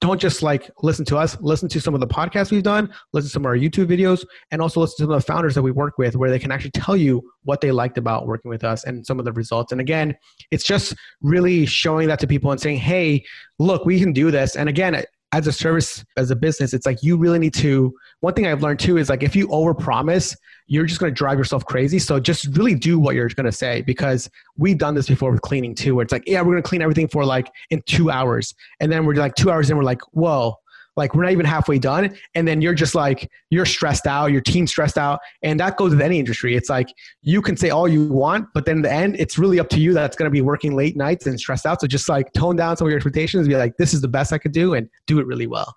don't 0.00 0.20
just 0.20 0.42
like 0.42 0.70
listen 0.82 1.04
to 1.04 1.16
us 1.16 1.38
listen 1.40 1.68
to 1.68 1.80
some 1.80 1.94
of 1.94 2.00
the 2.00 2.06
podcasts 2.06 2.50
we've 2.50 2.62
done 2.62 2.92
listen 3.12 3.28
to 3.28 3.32
some 3.32 3.42
of 3.42 3.46
our 3.46 3.56
youtube 3.56 3.86
videos 3.86 4.24
and 4.50 4.62
also 4.62 4.80
listen 4.80 4.96
to 4.96 5.02
some 5.02 5.10
of 5.12 5.20
the 5.20 5.26
founders 5.26 5.54
that 5.54 5.62
we 5.62 5.70
work 5.70 5.98
with 5.98 6.16
where 6.16 6.30
they 6.30 6.38
can 6.38 6.50
actually 6.50 6.70
tell 6.70 6.96
you 6.96 7.22
what 7.44 7.60
they 7.60 7.70
liked 7.70 7.98
about 7.98 8.26
working 8.26 8.48
with 8.48 8.64
us 8.64 8.84
and 8.84 9.06
some 9.06 9.18
of 9.18 9.24
the 9.24 9.32
results 9.32 9.72
and 9.72 9.80
again 9.80 10.16
it's 10.50 10.64
just 10.64 10.94
really 11.20 11.66
showing 11.66 12.08
that 12.08 12.18
to 12.18 12.26
people 12.26 12.50
and 12.50 12.60
saying 12.60 12.78
hey 12.78 13.22
look 13.58 13.84
we 13.84 14.00
can 14.00 14.12
do 14.12 14.30
this 14.30 14.56
and 14.56 14.68
again 14.68 15.04
as 15.32 15.46
a 15.46 15.52
service 15.52 16.04
as 16.16 16.30
a 16.30 16.36
business 16.36 16.74
it's 16.74 16.86
like 16.86 17.02
you 17.02 17.16
really 17.16 17.38
need 17.38 17.54
to 17.54 17.94
one 18.20 18.34
thing 18.34 18.46
i've 18.46 18.62
learned 18.62 18.80
too 18.80 18.96
is 18.96 19.08
like 19.08 19.22
if 19.22 19.36
you 19.36 19.46
overpromise 19.48 20.36
you're 20.70 20.86
just 20.86 21.00
going 21.00 21.12
to 21.12 21.14
drive 21.14 21.36
yourself 21.36 21.66
crazy. 21.66 21.98
So 21.98 22.20
just 22.20 22.56
really 22.56 22.76
do 22.76 23.00
what 23.00 23.16
you're 23.16 23.28
going 23.28 23.44
to 23.44 23.52
say 23.52 23.82
because 23.82 24.30
we've 24.56 24.78
done 24.78 24.94
this 24.94 25.08
before 25.08 25.32
with 25.32 25.42
cleaning 25.42 25.74
too 25.74 25.96
where 25.96 26.04
it's 26.04 26.12
like 26.12 26.22
yeah 26.28 26.40
we're 26.40 26.52
going 26.52 26.62
to 26.62 26.68
clean 26.68 26.80
everything 26.80 27.08
for 27.08 27.24
like 27.24 27.50
in 27.70 27.82
two 27.86 28.08
hours. 28.08 28.54
And 28.78 28.90
then 28.90 29.04
we're 29.04 29.14
like 29.14 29.34
two 29.34 29.50
hours 29.50 29.68
in 29.68 29.76
we're 29.76 29.82
like 29.82 30.00
whoa 30.12 30.54
like 31.00 31.14
we're 31.14 31.22
not 31.22 31.32
even 31.32 31.46
halfway 31.46 31.78
done 31.78 32.14
and 32.34 32.46
then 32.46 32.60
you're 32.60 32.74
just 32.74 32.94
like 32.94 33.30
you're 33.48 33.66
stressed 33.66 34.06
out 34.06 34.26
your 34.26 34.40
team's 34.40 34.70
stressed 34.70 34.98
out 34.98 35.18
and 35.42 35.58
that 35.58 35.76
goes 35.76 35.90
with 35.92 36.00
any 36.00 36.18
industry. 36.18 36.54
It's 36.54 36.68
like 36.68 36.88
you 37.22 37.40
can 37.42 37.56
say 37.56 37.70
all 37.70 37.88
you 37.88 38.06
want 38.06 38.46
but 38.54 38.66
then 38.66 38.76
in 38.76 38.82
the 38.82 38.92
end 38.92 39.16
it's 39.18 39.38
really 39.38 39.58
up 39.58 39.68
to 39.70 39.80
you 39.80 39.94
that's 39.94 40.16
going 40.16 40.26
to 40.26 40.30
be 40.30 40.42
working 40.42 40.76
late 40.76 40.96
nights 40.96 41.26
and 41.26 41.40
stressed 41.40 41.66
out. 41.66 41.80
So 41.80 41.86
just 41.86 42.08
like 42.08 42.32
tone 42.34 42.56
down 42.56 42.76
some 42.76 42.86
of 42.86 42.90
your 42.90 42.98
expectations 42.98 43.48
be 43.48 43.56
like 43.56 43.76
this 43.78 43.94
is 43.94 44.00
the 44.00 44.08
best 44.08 44.32
i 44.32 44.38
could 44.38 44.52
do 44.52 44.74
and 44.74 44.88
do 45.06 45.18
it 45.18 45.26
really 45.26 45.46
well. 45.46 45.74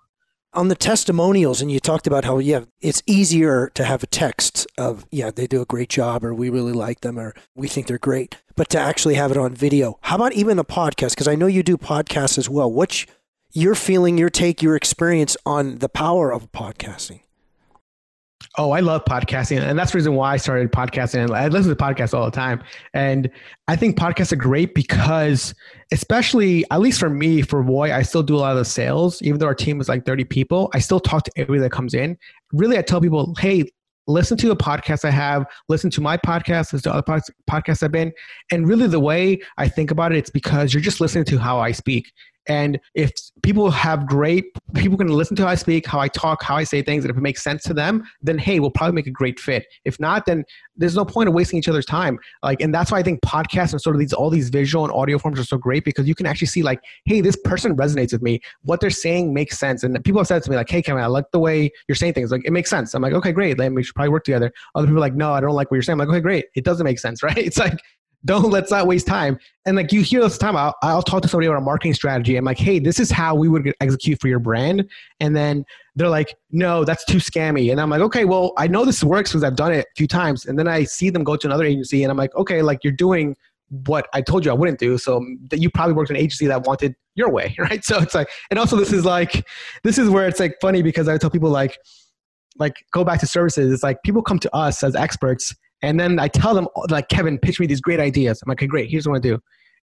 On 0.52 0.68
the 0.68 0.76
testimonials 0.76 1.60
and 1.60 1.72
you 1.72 1.80
talked 1.80 2.06
about 2.06 2.24
how 2.24 2.38
yeah 2.38 2.60
it's 2.80 3.02
easier 3.06 3.72
to 3.74 3.84
have 3.84 4.02
a 4.02 4.06
text 4.06 4.66
of 4.78 5.04
yeah 5.10 5.30
they 5.30 5.46
do 5.46 5.62
a 5.62 5.66
great 5.66 5.88
job 5.88 6.24
or 6.24 6.34
we 6.34 6.50
really 6.50 6.72
like 6.72 7.00
them 7.00 7.18
or 7.18 7.34
we 7.56 7.66
think 7.66 7.86
they're 7.86 7.98
great 7.98 8.36
but 8.56 8.68
to 8.68 8.78
actually 8.78 9.14
have 9.14 9.32
it 9.32 9.36
on 9.36 9.52
video. 9.54 9.98
How 10.02 10.14
about 10.16 10.34
even 10.34 10.58
a 10.58 10.64
podcast? 10.64 11.10
Because 11.10 11.26
i 11.26 11.34
know 11.34 11.46
you 11.46 11.62
do 11.62 11.76
podcasts 11.76 12.38
as 12.38 12.48
well. 12.48 12.70
What's 12.70 13.06
your 13.54 13.76
feeling, 13.76 14.18
your 14.18 14.30
take, 14.30 14.62
your 14.62 14.76
experience 14.76 15.36
on 15.46 15.78
the 15.78 15.88
power 15.88 16.32
of 16.32 16.50
podcasting. 16.52 17.20
Oh, 18.58 18.72
I 18.72 18.80
love 18.80 19.04
podcasting. 19.04 19.60
And 19.60 19.78
that's 19.78 19.92
the 19.92 19.98
reason 19.98 20.14
why 20.14 20.34
I 20.34 20.36
started 20.36 20.70
podcasting. 20.70 21.34
I 21.34 21.48
listen 21.48 21.74
to 21.74 21.76
podcasts 21.76 22.14
all 22.14 22.24
the 22.24 22.30
time. 22.30 22.62
And 22.92 23.30
I 23.66 23.74
think 23.74 23.96
podcasts 23.96 24.32
are 24.32 24.36
great 24.36 24.74
because, 24.74 25.54
especially, 25.92 26.64
at 26.70 26.80
least 26.80 27.00
for 27.00 27.10
me, 27.10 27.42
for 27.42 27.62
Voy, 27.62 27.92
I 27.92 28.02
still 28.02 28.22
do 28.22 28.36
a 28.36 28.38
lot 28.38 28.52
of 28.52 28.58
the 28.58 28.64
sales. 28.64 29.22
Even 29.22 29.38
though 29.38 29.46
our 29.46 29.54
team 29.54 29.80
is 29.80 29.88
like 29.88 30.04
30 30.04 30.24
people, 30.24 30.70
I 30.74 30.78
still 30.78 31.00
talk 31.00 31.24
to 31.24 31.32
everybody 31.36 31.62
that 31.62 31.72
comes 31.72 31.94
in. 31.94 32.16
Really, 32.52 32.76
I 32.78 32.82
tell 32.82 33.00
people, 33.00 33.34
hey, 33.38 33.64
listen 34.06 34.36
to 34.38 34.50
a 34.50 34.56
podcast 34.56 35.04
I 35.04 35.10
have, 35.10 35.46
listen 35.68 35.90
to 35.90 36.00
my 36.00 36.16
podcast, 36.16 36.72
listen 36.72 36.92
to 36.92 36.94
other 36.94 37.22
podcasts 37.50 37.82
I've 37.82 37.92
been. 37.92 38.12
And 38.52 38.68
really, 38.68 38.86
the 38.86 39.00
way 39.00 39.40
I 39.58 39.68
think 39.68 39.90
about 39.90 40.12
it, 40.12 40.18
it's 40.18 40.30
because 40.30 40.74
you're 40.74 40.82
just 40.82 41.00
listening 41.00 41.24
to 41.26 41.38
how 41.38 41.58
I 41.58 41.72
speak 41.72 42.12
And 42.48 42.78
if 42.94 43.12
people 43.42 43.70
have 43.70 44.06
great, 44.06 44.46
people 44.74 44.98
can 44.98 45.08
listen 45.08 45.36
to 45.36 45.42
how 45.44 45.48
I 45.48 45.54
speak, 45.54 45.86
how 45.86 46.00
I 46.00 46.08
talk, 46.08 46.42
how 46.42 46.56
I 46.56 46.64
say 46.64 46.82
things, 46.82 47.04
and 47.04 47.10
if 47.10 47.16
it 47.16 47.22
makes 47.22 47.42
sense 47.42 47.62
to 47.64 47.74
them, 47.74 48.04
then 48.22 48.38
hey, 48.38 48.60
we'll 48.60 48.70
probably 48.70 48.94
make 48.94 49.06
a 49.06 49.10
great 49.10 49.40
fit. 49.40 49.66
If 49.84 49.98
not, 49.98 50.26
then 50.26 50.44
there's 50.76 50.96
no 50.96 51.04
point 51.04 51.28
of 51.28 51.34
wasting 51.34 51.58
each 51.58 51.68
other's 51.68 51.86
time. 51.86 52.18
Like, 52.42 52.60
and 52.60 52.74
that's 52.74 52.90
why 52.90 52.98
I 52.98 53.02
think 53.02 53.20
podcasts 53.20 53.72
and 53.72 53.80
sort 53.80 53.96
of 53.96 54.00
these 54.00 54.12
all 54.12 54.30
these 54.30 54.50
visual 54.50 54.84
and 54.84 54.92
audio 54.92 55.18
forms 55.18 55.38
are 55.38 55.44
so 55.44 55.56
great 55.56 55.84
because 55.84 56.06
you 56.06 56.14
can 56.14 56.26
actually 56.26 56.48
see 56.48 56.62
like, 56.62 56.80
hey, 57.04 57.20
this 57.20 57.36
person 57.44 57.76
resonates 57.76 58.12
with 58.12 58.22
me. 58.22 58.40
What 58.62 58.80
they're 58.80 58.90
saying 58.90 59.32
makes 59.32 59.58
sense. 59.58 59.82
And 59.82 60.02
people 60.04 60.20
have 60.20 60.26
said 60.26 60.42
to 60.42 60.50
me 60.50 60.56
like, 60.56 60.68
hey, 60.68 60.82
Kevin, 60.82 61.02
I 61.02 61.06
like 61.06 61.30
the 61.32 61.38
way 61.38 61.70
you're 61.88 61.96
saying 61.96 62.14
things. 62.14 62.30
Like, 62.30 62.44
it 62.44 62.52
makes 62.52 62.70
sense. 62.70 62.94
I'm 62.94 63.02
like, 63.02 63.12
okay, 63.12 63.32
great. 63.32 63.56
Then 63.56 63.74
we 63.74 63.82
should 63.82 63.94
probably 63.94 64.10
work 64.10 64.24
together. 64.24 64.52
Other 64.74 64.86
people 64.86 64.98
are 64.98 65.00
like, 65.00 65.14
no, 65.14 65.32
I 65.32 65.40
don't 65.40 65.54
like 65.54 65.70
what 65.70 65.76
you're 65.76 65.82
saying. 65.82 66.00
I'm 66.00 66.06
like, 66.06 66.14
okay, 66.14 66.20
great. 66.20 66.46
It 66.54 66.64
doesn't 66.64 66.84
make 66.84 66.98
sense, 66.98 67.22
right? 67.22 67.38
It's 67.38 67.58
like 67.58 67.78
don't 68.24 68.50
let's 68.50 68.70
not 68.70 68.86
waste 68.86 69.06
time. 69.06 69.38
And 69.66 69.76
like 69.76 69.92
you 69.92 70.02
hear 70.02 70.20
this 70.20 70.38
time, 70.38 70.56
I'll, 70.56 70.74
I'll 70.82 71.02
talk 71.02 71.22
to 71.22 71.28
somebody 71.28 71.46
about 71.46 71.58
a 71.58 71.64
marketing 71.64 71.94
strategy. 71.94 72.36
I'm 72.36 72.44
like, 72.44 72.58
hey, 72.58 72.78
this 72.78 72.98
is 72.98 73.10
how 73.10 73.34
we 73.34 73.48
would 73.48 73.72
execute 73.80 74.20
for 74.20 74.28
your 74.28 74.38
brand. 74.38 74.88
And 75.20 75.36
then 75.36 75.64
they're 75.94 76.08
like, 76.08 76.34
no, 76.50 76.84
that's 76.84 77.04
too 77.04 77.18
scammy. 77.18 77.70
And 77.70 77.80
I'm 77.80 77.90
like, 77.90 78.00
okay, 78.00 78.24
well, 78.24 78.52
I 78.56 78.66
know 78.66 78.84
this 78.84 79.04
works 79.04 79.30
because 79.30 79.44
I've 79.44 79.56
done 79.56 79.72
it 79.72 79.86
a 79.86 79.94
few 79.96 80.06
times. 80.06 80.46
And 80.46 80.58
then 80.58 80.68
I 80.68 80.84
see 80.84 81.10
them 81.10 81.22
go 81.22 81.36
to 81.36 81.46
another 81.46 81.64
agency 81.64 82.02
and 82.02 82.10
I'm 82.10 82.16
like, 82.16 82.34
okay, 82.34 82.62
like 82.62 82.80
you're 82.82 82.92
doing 82.92 83.36
what 83.86 84.08
I 84.12 84.22
told 84.22 84.44
you 84.44 84.50
I 84.50 84.54
wouldn't 84.54 84.78
do. 84.78 84.96
So 84.98 85.20
mm, 85.20 85.50
that 85.50 85.60
you 85.60 85.68
probably 85.70 85.94
worked 85.94 86.10
in 86.10 86.16
an 86.16 86.22
agency 86.22 86.46
that 86.46 86.64
wanted 86.66 86.94
your 87.14 87.30
way, 87.30 87.54
right? 87.58 87.84
So 87.84 87.98
it's 88.00 88.14
like, 88.14 88.28
and 88.50 88.58
also 88.58 88.76
this 88.76 88.92
is 88.92 89.04
like, 89.04 89.46
this 89.82 89.98
is 89.98 90.08
where 90.08 90.26
it's 90.26 90.40
like 90.40 90.56
funny 90.60 90.82
because 90.82 91.08
I 91.08 91.18
tell 91.18 91.30
people 91.30 91.50
like, 91.50 91.78
like 92.58 92.84
go 92.92 93.04
back 93.04 93.20
to 93.20 93.26
services. 93.26 93.72
It's 93.72 93.82
like 93.82 94.02
people 94.02 94.22
come 94.22 94.38
to 94.38 94.54
us 94.54 94.82
as 94.82 94.94
experts 94.94 95.54
and 95.82 95.98
then 95.98 96.18
I 96.18 96.28
tell 96.28 96.54
them, 96.54 96.68
like, 96.88 97.08
Kevin, 97.08 97.38
pitch 97.38 97.60
me 97.60 97.66
these 97.66 97.80
great 97.80 98.00
ideas. 98.00 98.42
I'm 98.42 98.48
like, 98.48 98.58
okay, 98.58 98.66
great. 98.66 98.90
Here's 98.90 99.06
what 99.06 99.16
I 99.16 99.20
do. 99.20 99.38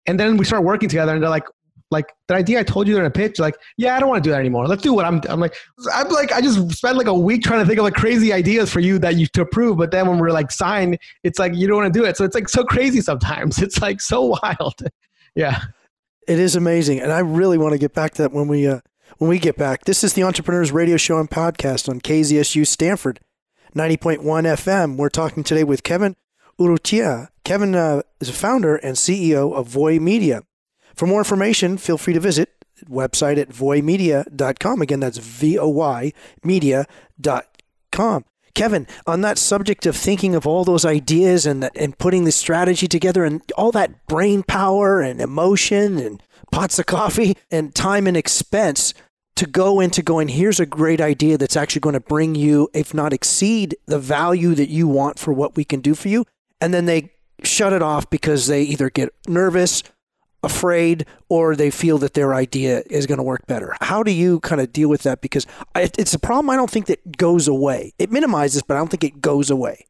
And 0.06 0.18
then 0.18 0.36
we 0.36 0.44
start 0.44 0.64
working 0.64 0.88
together, 0.88 1.12
and 1.12 1.22
they're 1.22 1.30
like, 1.30 1.44
like 1.92 2.12
the 2.26 2.34
idea 2.34 2.58
I 2.58 2.62
told 2.64 2.88
you 2.88 2.94
they're 2.94 3.04
in 3.04 3.08
a 3.08 3.12
pitch, 3.12 3.38
like, 3.38 3.54
yeah, 3.76 3.94
I 3.94 4.00
don't 4.00 4.08
want 4.08 4.24
to 4.24 4.26
do 4.26 4.32
that 4.32 4.40
anymore. 4.40 4.66
Let's 4.66 4.82
do 4.82 4.92
what 4.92 5.04
I'm. 5.04 5.20
I'm 5.28 5.38
like, 5.38 5.54
I'm 5.94 6.08
like, 6.08 6.32
I 6.32 6.40
just 6.40 6.76
spent 6.76 6.96
like 6.96 7.06
a 7.06 7.14
week 7.14 7.42
trying 7.42 7.60
to 7.60 7.66
think 7.66 7.78
of 7.78 7.84
like 7.84 7.94
crazy 7.94 8.32
ideas 8.32 8.72
for 8.72 8.80
you 8.80 8.98
that 9.00 9.16
you 9.16 9.26
to 9.26 9.42
approve, 9.42 9.76
but 9.76 9.90
then 9.90 10.08
when 10.08 10.18
we're 10.18 10.32
like 10.32 10.50
signed, 10.50 10.98
it's 11.22 11.38
like 11.38 11.54
you 11.54 11.68
don't 11.68 11.76
want 11.76 11.92
to 11.92 12.00
do 12.00 12.04
it. 12.04 12.16
So 12.16 12.24
it's 12.24 12.34
like 12.34 12.48
so 12.48 12.64
crazy 12.64 13.00
sometimes. 13.00 13.60
It's 13.62 13.80
like 13.80 14.00
so 14.00 14.36
wild. 14.42 14.74
yeah, 15.36 15.62
it 16.26 16.38
is 16.38 16.56
amazing, 16.56 17.00
and 17.00 17.12
I 17.12 17.20
really 17.20 17.58
want 17.58 17.72
to 17.72 17.78
get 17.78 17.94
back 17.94 18.14
to 18.14 18.22
that 18.22 18.32
when 18.32 18.48
we 18.48 18.66
uh, 18.66 18.80
when 19.18 19.28
we 19.28 19.38
get 19.38 19.56
back. 19.56 19.84
This 19.84 20.02
is 20.02 20.14
the 20.14 20.24
Entrepreneurs 20.24 20.72
Radio 20.72 20.96
Show 20.96 21.20
and 21.20 21.30
Podcast 21.30 21.88
on 21.88 22.00
KZSU 22.00 22.66
Stanford. 22.66 23.20
90.1 23.74 24.18
FM. 24.22 24.96
We're 24.96 25.08
talking 25.08 25.42
today 25.42 25.64
with 25.64 25.82
Kevin 25.82 26.14
Urrutia. 26.58 27.28
Kevin 27.44 27.74
uh, 27.74 28.02
is 28.20 28.28
a 28.28 28.32
founder 28.34 28.76
and 28.76 28.96
CEO 28.96 29.54
of 29.54 29.66
Voy 29.66 29.98
Media. 29.98 30.42
For 30.94 31.06
more 31.06 31.20
information, 31.20 31.78
feel 31.78 31.96
free 31.96 32.12
to 32.12 32.20
visit 32.20 32.50
website 32.88 33.38
at 33.38 33.48
voymedia.com. 33.48 34.82
Again, 34.82 35.00
that's 35.00 35.18
V-O-Y 35.18 36.12
media.com. 36.44 38.24
Kevin, 38.54 38.86
on 39.06 39.22
that 39.22 39.38
subject 39.38 39.86
of 39.86 39.96
thinking 39.96 40.34
of 40.34 40.46
all 40.46 40.64
those 40.64 40.84
ideas 40.84 41.46
and 41.46 41.70
and 41.74 41.96
putting 41.96 42.24
the 42.24 42.32
strategy 42.32 42.86
together 42.86 43.24
and 43.24 43.40
all 43.56 43.72
that 43.72 44.06
brain 44.06 44.42
power 44.42 45.00
and 45.00 45.22
emotion 45.22 45.98
and 45.98 46.22
pots 46.50 46.78
of 46.78 46.84
coffee 46.84 47.38
and 47.50 47.74
time 47.74 48.06
and 48.06 48.16
expense, 48.16 48.92
to 49.36 49.46
go 49.46 49.80
into 49.80 50.02
going, 50.02 50.28
here's 50.28 50.60
a 50.60 50.66
great 50.66 51.00
idea 51.00 51.38
that's 51.38 51.56
actually 51.56 51.80
going 51.80 51.94
to 51.94 52.00
bring 52.00 52.34
you, 52.34 52.68
if 52.74 52.92
not 52.92 53.12
exceed 53.12 53.76
the 53.86 53.98
value 53.98 54.54
that 54.54 54.68
you 54.68 54.86
want 54.86 55.18
for 55.18 55.32
what 55.32 55.56
we 55.56 55.64
can 55.64 55.80
do 55.80 55.94
for 55.94 56.08
you. 56.08 56.24
And 56.60 56.72
then 56.72 56.84
they 56.84 57.12
shut 57.42 57.72
it 57.72 57.82
off 57.82 58.08
because 58.10 58.46
they 58.46 58.62
either 58.62 58.90
get 58.90 59.08
nervous, 59.26 59.82
afraid, 60.42 61.06
or 61.28 61.56
they 61.56 61.70
feel 61.70 61.98
that 61.98 62.14
their 62.14 62.34
idea 62.34 62.82
is 62.90 63.06
going 63.06 63.18
to 63.18 63.24
work 63.24 63.46
better. 63.46 63.74
How 63.80 64.02
do 64.02 64.12
you 64.12 64.40
kind 64.40 64.60
of 64.60 64.72
deal 64.72 64.88
with 64.88 65.02
that? 65.02 65.20
Because 65.20 65.46
it's 65.74 66.14
a 66.14 66.18
problem 66.18 66.50
I 66.50 66.56
don't 66.56 66.70
think 66.70 66.86
that 66.86 67.16
goes 67.16 67.48
away. 67.48 67.94
It 67.98 68.10
minimizes, 68.10 68.62
but 68.62 68.76
I 68.76 68.78
don't 68.78 68.88
think 68.88 69.04
it 69.04 69.20
goes 69.20 69.50
away. 69.50 69.86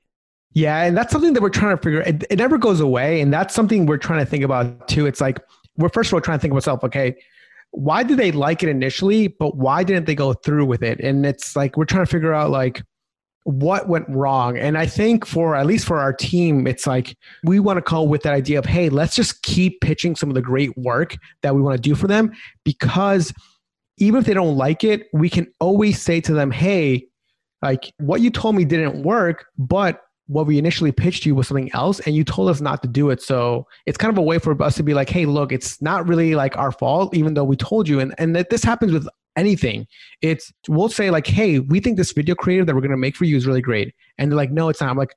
Yeah, 0.55 0.83
and 0.83 0.97
that's 0.97 1.11
something 1.13 1.33
that 1.33 1.43
we're 1.43 1.49
trying 1.49 1.77
to 1.77 1.83
figure. 1.83 2.03
It, 2.03 2.25
it 2.31 2.37
never 2.37 2.59
goes 2.59 2.81
away, 2.81 3.21
and 3.21 3.33
that's 3.33 3.55
something 3.55 3.87
we're 3.87 3.97
trying 3.97 4.21
to 4.21 4.27
think 4.27 4.45
about 4.45 4.87
too. 4.87 5.07
It's 5.07 5.21
like 5.21 5.41
we're 5.79 5.89
first 5.89 6.11
of 6.11 6.15
all 6.15 6.21
trying 6.21 6.39
to 6.39 6.43
think 6.43 6.53
of 6.53 6.57
ourselves. 6.57 6.85
Okay, 6.85 7.17
why 7.73 8.03
did 8.03 8.19
they 8.19 8.33
like 8.33 8.63
it 8.63 8.69
initially, 8.69 9.29
but 9.29 9.57
why 9.57 9.83
didn't 9.83 10.07
they 10.07 10.15
go 10.15 10.35
through 10.35 10.67
with 10.67 10.83
it? 10.83 11.01
And 11.01 11.27
it's 11.27 11.57
like 11.57 11.77
we're 11.77 11.87
trying 11.87 12.05
to 12.05 12.11
figure 12.11 12.35
out 12.35 12.51
like 12.51 12.83
what 13.45 13.89
went 13.89 14.09
wrong. 14.09 14.57
And 14.57 14.79
I 14.79 14.87
think 14.87 15.27
for 15.27 15.57
at 15.57 15.67
least 15.67 15.87
for 15.87 15.99
our 15.99 16.13
team, 16.13 16.67
it's 16.67 16.87
like 16.87 17.17
we 17.45 17.59
want 17.59 17.79
to 17.79 17.83
come 17.83 18.09
with 18.09 18.23
that 18.23 18.35
idea 18.35 18.59
of 18.59 18.67
hey, 18.67 18.89
let's 18.89 19.17
just 19.17 19.43
keep 19.43 19.81
pitching 19.81 20.15
some 20.15 20.29
of 20.29 20.35
the 20.35 20.43
great 20.43 20.77
work 20.77 21.17
that 21.43 21.55
we 21.55 21.63
want 21.63 21.77
to 21.77 21.81
do 21.81 21.95
for 21.95 22.07
them 22.07 22.33
because 22.65 23.33
even 23.99 24.21
if 24.21 24.27
they 24.27 24.35
don't 24.35 24.57
like 24.57 24.85
it, 24.85 25.09
we 25.13 25.29
can 25.29 25.47
always 25.61 26.01
say 26.01 26.21
to 26.21 26.35
them, 26.35 26.51
hey, 26.51 27.07
like 27.63 27.93
what 27.99 28.21
you 28.21 28.31
told 28.31 28.55
me 28.55 28.65
didn't 28.65 29.03
work, 29.03 29.47
but 29.57 30.03
what 30.27 30.47
we 30.47 30.59
initially 30.59 30.93
pitched 30.93 31.27
you 31.27 31.35
was 31.35 31.49
something 31.49 31.71
else 31.75 32.01
and 32.01 32.15
you 32.15 32.25
told 32.25 32.49
us 32.49 32.61
not 32.61 32.83
to 32.83 32.89
do 32.89 33.11
it. 33.11 33.21
So 33.23 33.67
it's 33.87 33.99
kind 33.99 34.13
of 34.13 34.19
a 34.19 34.23
way 34.23 34.39
for 34.39 34.61
us 34.63 34.77
to 34.77 34.83
be 34.83 34.95
like 34.95 35.09
hey 35.09 35.27
look 35.27 35.53
it's 35.53 35.81
not 35.83 36.07
really 36.07 36.35
like 36.35 36.57
our 36.57 36.73
fault 36.73 37.15
even 37.15 37.35
though 37.35 37.45
we 37.45 37.57
told 37.57 37.89
you. 37.89 38.01
And 38.01 38.15
and 38.19 38.35
that 38.37 38.51
this 38.51 38.65
happens 38.65 38.93
with 38.93 39.09
anything. 39.37 39.87
It's 40.21 40.53
we'll 40.69 40.89
say 40.89 41.11
like 41.11 41.27
hey 41.27 41.59
we 41.59 41.81
think 41.81 41.97
this 41.97 42.13
video 42.13 42.35
creative 42.35 42.67
that 42.67 42.75
we're 42.75 42.81
going 42.81 42.91
to 42.93 42.97
make 42.97 43.17
for 43.17 43.25
you 43.25 43.37
is 43.37 43.47
really 43.47 43.63
great. 43.63 43.95
And 44.19 44.31
they're 44.31 44.37
like 44.37 44.53
no 44.53 44.69
it's 44.69 44.81
not. 44.81 44.91
I'm 44.91 44.97
like 44.97 45.15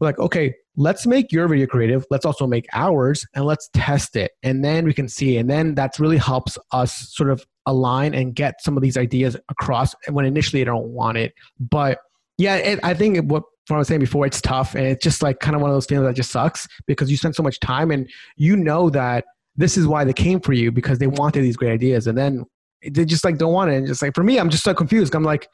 we're 0.00 0.08
like 0.08 0.18
okay 0.18 0.54
let's 0.76 1.06
make 1.06 1.30
your 1.30 1.46
video 1.46 1.66
creative. 1.66 2.04
Let's 2.10 2.26
also 2.26 2.48
make 2.48 2.66
ours 2.72 3.24
and 3.34 3.44
let's 3.44 3.70
test 3.74 4.16
it. 4.16 4.32
And 4.42 4.64
then 4.64 4.84
we 4.84 4.92
can 4.92 5.08
see. 5.08 5.36
And 5.36 5.48
then 5.48 5.76
that 5.76 6.00
really 6.00 6.16
helps 6.16 6.58
us 6.72 7.14
sort 7.14 7.30
of 7.30 7.46
align 7.64 8.12
and 8.12 8.34
get 8.34 8.60
some 8.60 8.76
of 8.76 8.82
these 8.82 8.96
ideas 8.96 9.36
across 9.48 9.94
when 10.10 10.24
initially 10.24 10.60
they 10.60 10.64
don't 10.64 10.88
want 10.88 11.16
it. 11.16 11.32
But 11.60 12.00
yeah 12.38 12.56
it, 12.56 12.80
i 12.82 12.94
think 12.94 13.30
what 13.30 13.44
what 13.68 13.76
I 13.76 13.78
was 13.78 13.88
saying 13.88 14.00
before, 14.00 14.26
it's 14.26 14.40
tough 14.40 14.74
and 14.74 14.86
it's 14.86 15.02
just 15.02 15.22
like 15.22 15.40
kind 15.40 15.54
of 15.54 15.62
one 15.62 15.70
of 15.70 15.76
those 15.76 15.86
feelings 15.86 16.06
that 16.06 16.14
just 16.14 16.30
sucks 16.30 16.68
because 16.86 17.10
you 17.10 17.16
spend 17.16 17.34
so 17.34 17.42
much 17.42 17.60
time 17.60 17.90
and 17.90 18.08
you 18.36 18.56
know 18.56 18.90
that 18.90 19.24
this 19.56 19.76
is 19.76 19.86
why 19.86 20.04
they 20.04 20.12
came 20.12 20.40
for 20.40 20.52
you 20.52 20.70
because 20.70 20.98
they 20.98 21.06
wanted 21.06 21.42
these 21.42 21.56
great 21.56 21.72
ideas 21.72 22.06
and 22.06 22.18
then 22.18 22.44
they 22.90 23.04
just 23.04 23.24
like 23.24 23.38
don't 23.38 23.52
want 23.52 23.70
it 23.70 23.76
and 23.76 23.86
just 23.86 24.02
like 24.02 24.14
for 24.14 24.22
me 24.22 24.38
I'm 24.38 24.50
just 24.50 24.64
so 24.64 24.74
confused. 24.74 25.14
I'm 25.14 25.24
like 25.24 25.48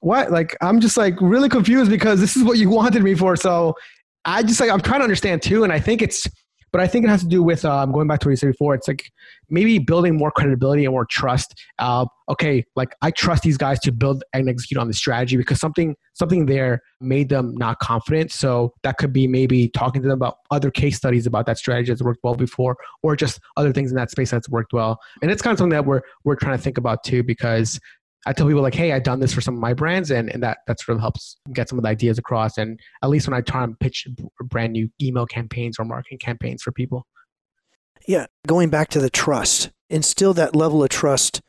what? 0.00 0.30
Like 0.30 0.56
I'm 0.60 0.80
just 0.80 0.96
like 0.96 1.14
really 1.20 1.48
confused 1.48 1.90
because 1.90 2.20
this 2.20 2.36
is 2.36 2.42
what 2.42 2.58
you 2.58 2.68
wanted 2.78 3.02
me 3.02 3.14
for 3.14 3.36
so 3.36 3.74
I 4.24 4.42
just 4.42 4.60
like 4.60 4.70
I'm 4.70 4.80
trying 4.80 5.00
to 5.00 5.04
understand 5.04 5.42
too 5.42 5.64
and 5.64 5.72
I 5.72 5.78
think 5.78 6.02
it's 6.02 6.26
but 6.74 6.80
I 6.80 6.88
think 6.88 7.04
it 7.04 7.08
has 7.08 7.20
to 7.20 7.28
do 7.28 7.40
with 7.40 7.64
um, 7.64 7.92
going 7.92 8.08
back 8.08 8.18
to 8.18 8.26
what 8.26 8.30
you 8.32 8.36
said 8.36 8.48
before. 8.48 8.74
It's 8.74 8.88
like 8.88 9.12
maybe 9.48 9.78
building 9.78 10.16
more 10.16 10.32
credibility 10.32 10.84
and 10.84 10.92
more 10.92 11.04
trust. 11.04 11.54
Uh, 11.78 12.04
okay, 12.28 12.64
like 12.74 12.96
I 13.00 13.12
trust 13.12 13.44
these 13.44 13.56
guys 13.56 13.78
to 13.80 13.92
build 13.92 14.24
and 14.32 14.48
execute 14.48 14.76
on 14.80 14.88
the 14.88 14.92
strategy 14.92 15.36
because 15.36 15.60
something 15.60 15.94
something 16.14 16.46
there 16.46 16.82
made 17.00 17.28
them 17.28 17.54
not 17.54 17.78
confident. 17.78 18.32
So 18.32 18.72
that 18.82 18.98
could 18.98 19.12
be 19.12 19.28
maybe 19.28 19.68
talking 19.68 20.02
to 20.02 20.08
them 20.08 20.16
about 20.16 20.38
other 20.50 20.72
case 20.72 20.96
studies 20.96 21.28
about 21.28 21.46
that 21.46 21.58
strategy 21.58 21.92
that's 21.92 22.02
worked 22.02 22.24
well 22.24 22.34
before, 22.34 22.76
or 23.04 23.14
just 23.14 23.38
other 23.56 23.72
things 23.72 23.92
in 23.92 23.96
that 23.96 24.10
space 24.10 24.32
that's 24.32 24.48
worked 24.48 24.72
well. 24.72 24.98
And 25.22 25.30
it's 25.30 25.42
kind 25.42 25.52
of 25.52 25.58
something 25.58 25.76
that 25.76 25.86
we're 25.86 26.00
we're 26.24 26.34
trying 26.34 26.56
to 26.56 26.62
think 26.62 26.76
about 26.76 27.04
too 27.04 27.22
because 27.22 27.78
I 28.26 28.32
tell 28.32 28.46
people 28.46 28.62
like, 28.62 28.74
hey, 28.74 28.92
I've 28.92 29.02
done 29.02 29.20
this 29.20 29.34
for 29.34 29.40
some 29.40 29.54
of 29.54 29.60
my 29.60 29.74
brands, 29.74 30.10
and, 30.10 30.30
and 30.30 30.42
that 30.42 30.58
that 30.66 30.80
sort 30.80 30.96
of 30.96 31.00
helps 31.00 31.36
get 31.52 31.68
some 31.68 31.78
of 31.78 31.82
the 31.82 31.88
ideas 31.88 32.18
across. 32.18 32.56
And 32.58 32.80
at 33.02 33.10
least 33.10 33.28
when 33.28 33.36
I 33.36 33.40
try 33.40 33.64
and 33.64 33.78
pitch 33.78 34.06
brand 34.40 34.72
new 34.72 34.88
email 35.00 35.26
campaigns 35.26 35.78
or 35.78 35.84
marketing 35.84 36.18
campaigns 36.18 36.62
for 36.62 36.72
people. 36.72 37.06
Yeah, 38.06 38.26
going 38.46 38.70
back 38.70 38.88
to 38.90 39.00
the 39.00 39.10
trust, 39.10 39.70
instill 39.88 40.34
that 40.34 40.54
level 40.54 40.82
of 40.82 40.90
trust 40.90 41.40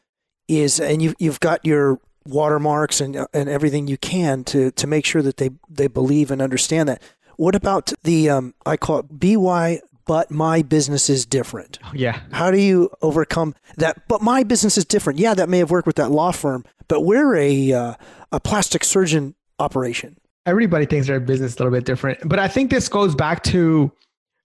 is, 0.48 0.80
and 0.80 1.02
you 1.02 1.14
you've 1.20 1.40
got 1.40 1.66
your 1.66 2.00
watermarks 2.28 3.02
and 3.02 3.26
and 3.34 3.50
everything 3.50 3.88
you 3.88 3.98
can 3.98 4.44
to 4.44 4.72
to 4.72 4.88
make 4.88 5.06
sure 5.06 5.22
that 5.22 5.38
they 5.38 5.52
they 5.70 5.88
believe 5.88 6.32
and 6.32 6.42
understand 6.42 6.90
that. 6.90 7.02
What 7.38 7.56
about 7.56 7.92
the 8.04 8.30
um, 8.30 8.54
I 8.66 8.78
call 8.78 9.00
it 9.00 9.06
BY 9.10 9.82
but 10.06 10.30
my 10.32 10.62
business 10.62 11.10
is 11.10 11.26
different. 11.26 11.80
Yeah. 11.94 12.20
How 12.32 12.52
do 12.52 12.60
you 12.60 12.90
overcome 13.02 13.56
that? 13.78 14.08
But 14.08 14.22
my 14.22 14.44
business 14.44 14.78
is 14.78 14.86
different. 14.86 15.20
Yeah, 15.20 15.34
that 15.34 15.50
may 15.50 15.60
have 15.60 15.72
worked 15.72 15.88
with 15.88 15.96
that 15.98 16.12
law 16.12 16.32
firm, 16.32 16.64
but 16.88 17.02
we're 17.02 17.36
a 17.36 17.74
uh, 17.74 17.94
a 18.32 18.40
plastic 18.40 18.84
surgeon 18.84 19.36
operation. 19.60 20.18
Everybody 20.46 20.86
thinks 20.86 21.08
their 21.08 21.20
business 21.20 21.54
is 21.54 21.60
a 21.60 21.64
little 21.64 21.76
bit 21.76 21.86
different, 21.86 22.20
but 22.26 22.40
I 22.40 22.48
think 22.48 22.70
this 22.70 22.88
goes 22.88 23.16
back 23.16 23.44
to 23.46 23.92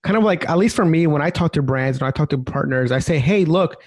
kind 0.02 0.16
of 0.16 0.24
like 0.24 0.48
at 0.48 0.56
least 0.56 0.74
for 0.74 0.86
me 0.86 1.06
when 1.06 1.20
I 1.20 1.28
talk 1.28 1.52
to 1.52 1.62
brands 1.62 2.00
when 2.00 2.08
I 2.08 2.10
talk 2.10 2.30
to 2.30 2.38
partners, 2.38 2.90
I 2.92 2.98
say, 2.98 3.18
hey, 3.18 3.44
look. 3.44 3.82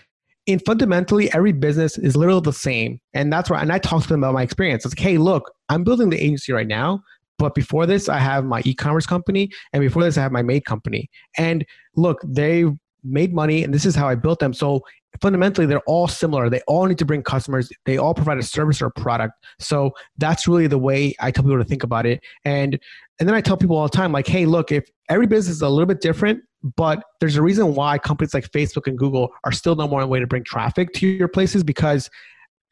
In 0.46 0.60
fundamentally, 0.60 1.34
every 1.34 1.54
business 1.54 1.98
is 1.98 2.18
literally 2.18 2.42
the 2.42 2.52
same, 2.52 3.00
and 3.14 3.32
that's 3.32 3.50
why. 3.50 3.62
And 3.62 3.72
I 3.72 3.78
talk 3.78 4.04
to 4.04 4.10
them 4.10 4.26
about 4.26 4.34
my 4.34 4.44
experience. 4.44 4.84
It's 4.84 4.94
like, 4.94 5.00
hey, 5.00 5.18
look, 5.18 5.50
I'm 5.70 5.86
building 5.86 6.10
the 6.10 6.22
agency 6.22 6.52
right 6.52 6.68
now 6.68 7.02
but 7.44 7.56
before 7.56 7.86
this, 7.86 8.08
I 8.08 8.20
have 8.20 8.46
my 8.46 8.62
e-commerce 8.64 9.06
company, 9.06 9.50
and 9.74 9.82
before 9.82 10.02
this, 10.02 10.18
I 10.18 10.22
have 10.22 10.32
my 10.32 10.42
maid 10.42 10.64
company. 10.64 11.10
And 11.38 11.66
look, 11.98 12.22
they 12.26 12.64
made 13.04 13.34
money, 13.34 13.66
and 13.66 13.74
this 13.74 13.86
is 13.86 13.96
how 13.96 14.08
I 14.08 14.16
built 14.16 14.40
them. 14.40 14.54
So 14.54 14.80
fundamentally, 15.20 15.68
they're 15.68 15.82
all 15.82 16.08
similar. 16.08 16.50
They 16.50 16.62
all 16.68 16.86
need 16.86 17.00
to 17.00 17.06
bring 17.06 17.22
customers. 17.22 17.70
They 17.86 17.98
all 17.98 18.14
provide 18.14 18.38
a 18.38 18.44
service 18.44 18.82
or 18.82 18.86
a 18.86 18.92
product. 18.92 19.34
So 19.60 19.92
that's 20.20 20.48
really 20.48 20.68
the 20.68 20.78
way 20.78 21.16
I 21.20 21.32
tell 21.32 21.44
people 21.44 21.58
to 21.58 21.66
think 21.66 21.84
about 21.84 22.06
it. 22.06 22.24
And 22.46 22.80
and 23.20 23.28
then 23.28 23.36
I 23.36 23.42
tell 23.42 23.58
people 23.58 23.76
all 23.76 23.90
the 23.90 23.98
time, 23.98 24.14
like, 24.14 24.26
hey, 24.26 24.46
look, 24.46 24.72
if 24.72 24.90
every 25.10 25.28
business 25.28 25.58
is 25.58 25.62
a 25.62 25.68
little 25.68 25.86
bit 25.86 26.00
different, 26.00 26.40
but 26.78 27.04
there's 27.20 27.36
a 27.36 27.42
reason 27.42 27.76
why 27.76 27.98
companies 27.98 28.34
like 28.34 28.50
Facebook 28.52 28.88
and 28.88 28.98
Google 28.98 29.34
are 29.44 29.52
still 29.52 29.76
number 29.76 29.98
one 29.98 30.08
way 30.08 30.22
to 30.22 30.28
bring 30.28 30.46
traffic 30.46 30.94
to 30.94 31.08
your 31.08 31.28
places 31.28 31.62
because 31.62 32.10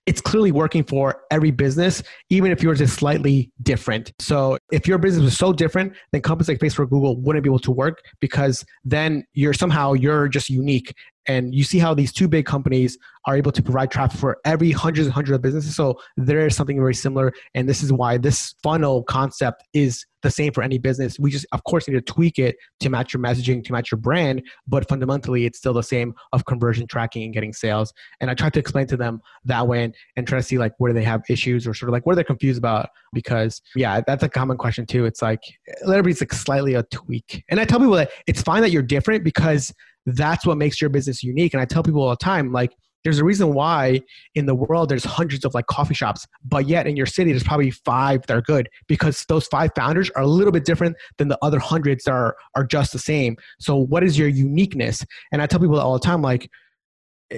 it's 0.05 0.21
clearly 0.21 0.51
working 0.51 0.83
for 0.83 1.21
every 1.29 1.51
business, 1.51 2.01
even 2.29 2.51
if 2.51 2.63
yours 2.63 2.81
is 2.81 2.91
slightly 2.91 3.51
different. 3.61 4.11
So 4.19 4.57
if 4.71 4.87
your 4.87 4.97
business 4.97 5.23
was 5.23 5.37
so 5.37 5.53
different, 5.53 5.93
then 6.11 6.21
companies 6.21 6.47
like 6.47 6.59
Facebook, 6.59 6.79
or 6.79 6.87
Google 6.87 7.17
wouldn't 7.17 7.43
be 7.43 7.49
able 7.49 7.59
to 7.59 7.71
work 7.71 8.01
because 8.19 8.65
then 8.83 9.23
you're 9.33 9.53
somehow 9.53 9.93
you're 9.93 10.27
just 10.27 10.49
unique. 10.49 10.93
And 11.27 11.53
you 11.53 11.63
see 11.63 11.79
how 11.79 11.93
these 11.93 12.11
two 12.11 12.27
big 12.27 12.45
companies 12.45 12.97
are 13.25 13.37
able 13.37 13.51
to 13.51 13.61
provide 13.61 13.91
traffic 13.91 14.19
for 14.19 14.37
every 14.45 14.71
hundreds 14.71 15.05
and 15.05 15.13
hundreds 15.13 15.35
of 15.35 15.41
businesses. 15.41 15.75
So 15.75 15.99
there 16.17 16.45
is 16.47 16.55
something 16.55 16.77
very 16.77 16.95
similar. 16.95 17.33
And 17.53 17.69
this 17.69 17.83
is 17.83 17.93
why 17.93 18.17
this 18.17 18.55
funnel 18.63 19.03
concept 19.03 19.63
is 19.73 20.05
the 20.23 20.31
same 20.31 20.53
for 20.53 20.63
any 20.63 20.77
business. 20.77 21.19
We 21.19 21.31
just, 21.31 21.45
of 21.51 21.63
course, 21.63 21.87
need 21.87 21.95
to 21.95 22.01
tweak 22.01 22.39
it 22.39 22.55
to 22.79 22.89
match 22.89 23.13
your 23.13 23.21
messaging, 23.21 23.63
to 23.63 23.71
match 23.71 23.91
your 23.91 23.99
brand, 23.99 24.43
but 24.67 24.87
fundamentally, 24.87 25.45
it's 25.45 25.57
still 25.57 25.73
the 25.73 25.83
same 25.83 26.13
of 26.31 26.45
conversion 26.45 26.87
tracking 26.87 27.23
and 27.23 27.33
getting 27.33 27.53
sales. 27.53 27.93
And 28.19 28.29
I 28.29 28.33
try 28.33 28.49
to 28.49 28.59
explain 28.59 28.87
to 28.87 28.97
them 28.97 29.21
that 29.45 29.67
way 29.67 29.83
and, 29.83 29.95
and 30.15 30.27
try 30.27 30.37
to 30.37 30.43
see 30.43 30.57
like 30.57 30.73
where 30.77 30.93
they 30.93 31.03
have 31.03 31.21
issues 31.29 31.67
or 31.67 31.73
sort 31.73 31.89
of 31.89 31.93
like 31.93 32.05
what 32.05 32.13
are 32.13 32.17
they 32.17 32.23
confused 32.23 32.59
about? 32.59 32.89
Because 33.13 33.61
yeah, 33.75 34.01
that's 34.05 34.23
a 34.23 34.29
common 34.29 34.57
question 34.57 34.85
too. 34.85 35.05
It's 35.05 35.21
like 35.21 35.41
everybody's 35.83 36.21
like 36.21 36.33
slightly 36.33 36.75
a 36.75 36.83
tweak. 36.83 37.43
And 37.49 37.59
I 37.59 37.65
tell 37.65 37.79
people 37.79 37.95
that 37.95 38.11
it's 38.27 38.41
fine 38.41 38.61
that 38.61 38.71
you're 38.71 38.83
different 38.83 39.23
because 39.23 39.73
that's 40.05 40.45
what 40.45 40.57
makes 40.57 40.81
your 40.81 40.89
business 40.89 41.23
unique. 41.23 41.53
And 41.53 41.61
I 41.61 41.65
tell 41.65 41.83
people 41.83 42.01
all 42.01 42.09
the 42.09 42.15
time, 42.17 42.51
like, 42.51 42.73
there's 43.03 43.19
a 43.19 43.25
reason 43.25 43.53
why 43.53 44.01
in 44.35 44.45
the 44.45 44.55
world 44.55 44.89
there's 44.89 45.03
hundreds 45.03 45.45
of 45.45 45.53
like 45.53 45.67
coffee 45.67 45.93
shops 45.93 46.27
but 46.45 46.67
yet 46.67 46.87
in 46.87 46.95
your 46.95 47.05
city 47.05 47.31
there's 47.31 47.43
probably 47.43 47.71
five 47.71 48.25
that 48.27 48.37
are 48.37 48.41
good 48.41 48.69
because 48.87 49.25
those 49.27 49.47
five 49.47 49.71
founders 49.75 50.09
are 50.11 50.23
a 50.23 50.27
little 50.27 50.51
bit 50.51 50.65
different 50.65 50.95
than 51.17 51.27
the 51.27 51.37
other 51.41 51.59
hundreds 51.59 52.03
that 52.03 52.11
are 52.11 52.35
are 52.55 52.65
just 52.65 52.91
the 52.91 52.99
same. 52.99 53.35
So 53.59 53.75
what 53.75 54.03
is 54.03 54.17
your 54.17 54.27
uniqueness? 54.27 55.05
And 55.31 55.41
i 55.41 55.45
tell 55.45 55.59
people 55.59 55.79
all 55.79 55.93
the 55.93 55.99
time 55.99 56.21
like 56.21 56.49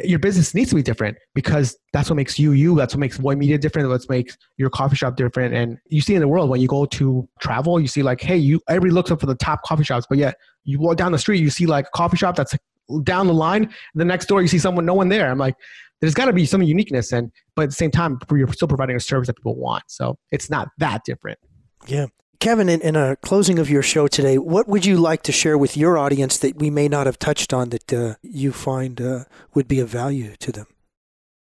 your 0.04 0.18
business 0.18 0.56
needs 0.56 0.72
to 0.72 0.76
be 0.76 0.82
different 0.82 1.18
because 1.36 1.78
that's 1.94 2.10
what 2.10 2.16
makes 2.16 2.40
you 2.40 2.54
you 2.54 2.76
that's 2.76 2.96
what 2.96 3.00
makes 3.00 3.18
Voy 3.18 3.36
media 3.36 3.60
different 3.60 3.90
that's 3.90 4.06
what 4.06 4.16
makes 4.16 4.38
your 4.58 4.70
coffee 4.70 4.96
shop 4.96 5.16
different. 5.16 5.54
And 5.54 5.78
you 5.88 6.02
see 6.02 6.16
in 6.16 6.22
the 6.22 6.28
world 6.28 6.50
when 6.50 6.62
you 6.62 6.68
go 6.68 6.86
to 6.86 7.30
travel 7.40 7.80
you 7.80 7.88
see 7.88 8.04
like 8.04 8.20
hey 8.20 8.38
you 8.38 8.60
everybody 8.68 8.92
looks 8.92 9.12
up 9.12 9.20
for 9.20 9.28
the 9.28 9.36
top 9.36 9.62
coffee 9.64 9.84
shops 9.84 10.06
but 10.10 10.18
yet 10.18 10.36
you 10.64 10.80
walk 10.80 10.98
down 10.98 11.12
the 11.12 11.20
street 11.20 11.42
you 11.42 11.50
see 11.50 11.66
like 11.66 11.88
a 11.88 11.92
coffee 11.92 12.18
shop 12.18 12.36
that's 12.36 12.56
down 13.04 13.28
the 13.28 13.34
line. 13.34 13.74
The 13.96 14.06
next 14.06 14.28
door, 14.28 14.42
you 14.42 14.48
see 14.48 14.60
someone, 14.60 14.86
no 14.86 14.94
one 14.94 15.10
there. 15.10 15.30
I'm 15.30 15.38
like, 15.38 15.56
there's 16.02 16.14
got 16.14 16.26
to 16.26 16.34
be 16.34 16.46
some 16.46 16.62
uniqueness, 16.62 17.14
and 17.14 17.32
but 17.56 17.64
at 17.64 17.70
the 17.70 17.76
same 17.76 17.92
time, 17.92 18.20
you're 18.32 18.52
still 18.52 18.68
providing 18.68 18.96
a 18.96 19.00
service 19.00 19.28
that 19.28 19.38
people 19.38 19.56
want. 19.56 19.84
So 19.88 20.18
it's 20.32 20.50
not 20.50 20.70
that 20.80 21.04
different. 21.06 21.40
Yeah. 21.88 22.08
Kevin, 22.40 22.68
in, 22.68 22.82
in 22.82 22.98
a 22.98 23.16
closing 23.18 23.58
of 23.58 23.70
your 23.70 23.82
show 23.82 24.08
today, 24.08 24.38
what 24.38 24.68
would 24.68 24.86
you 24.86 24.98
like 24.98 25.24
to 25.24 25.32
share 25.32 25.58
with 25.58 25.78
your 25.78 25.98
audience 25.98 26.38
that 26.40 26.58
we 26.58 26.70
may 26.70 26.90
not 26.90 27.06
have 27.06 27.18
touched 27.18 27.54
on 27.54 27.70
that 27.70 27.94
uh, 27.94 28.16
you 28.22 28.52
find 28.52 29.00
uh, 29.00 29.24
would 29.54 29.70
be 29.70 29.80
of 29.80 29.88
value 29.88 30.36
to 30.40 30.52
them? 30.52 30.68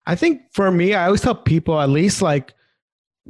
I 0.05 0.15
think 0.15 0.43
for 0.53 0.71
me, 0.71 0.93
I 0.93 1.07
always 1.07 1.23
tell 1.23 1.35
people 1.35 1.81
at 1.81 1.89
least 1.89 2.21
like 2.21 2.53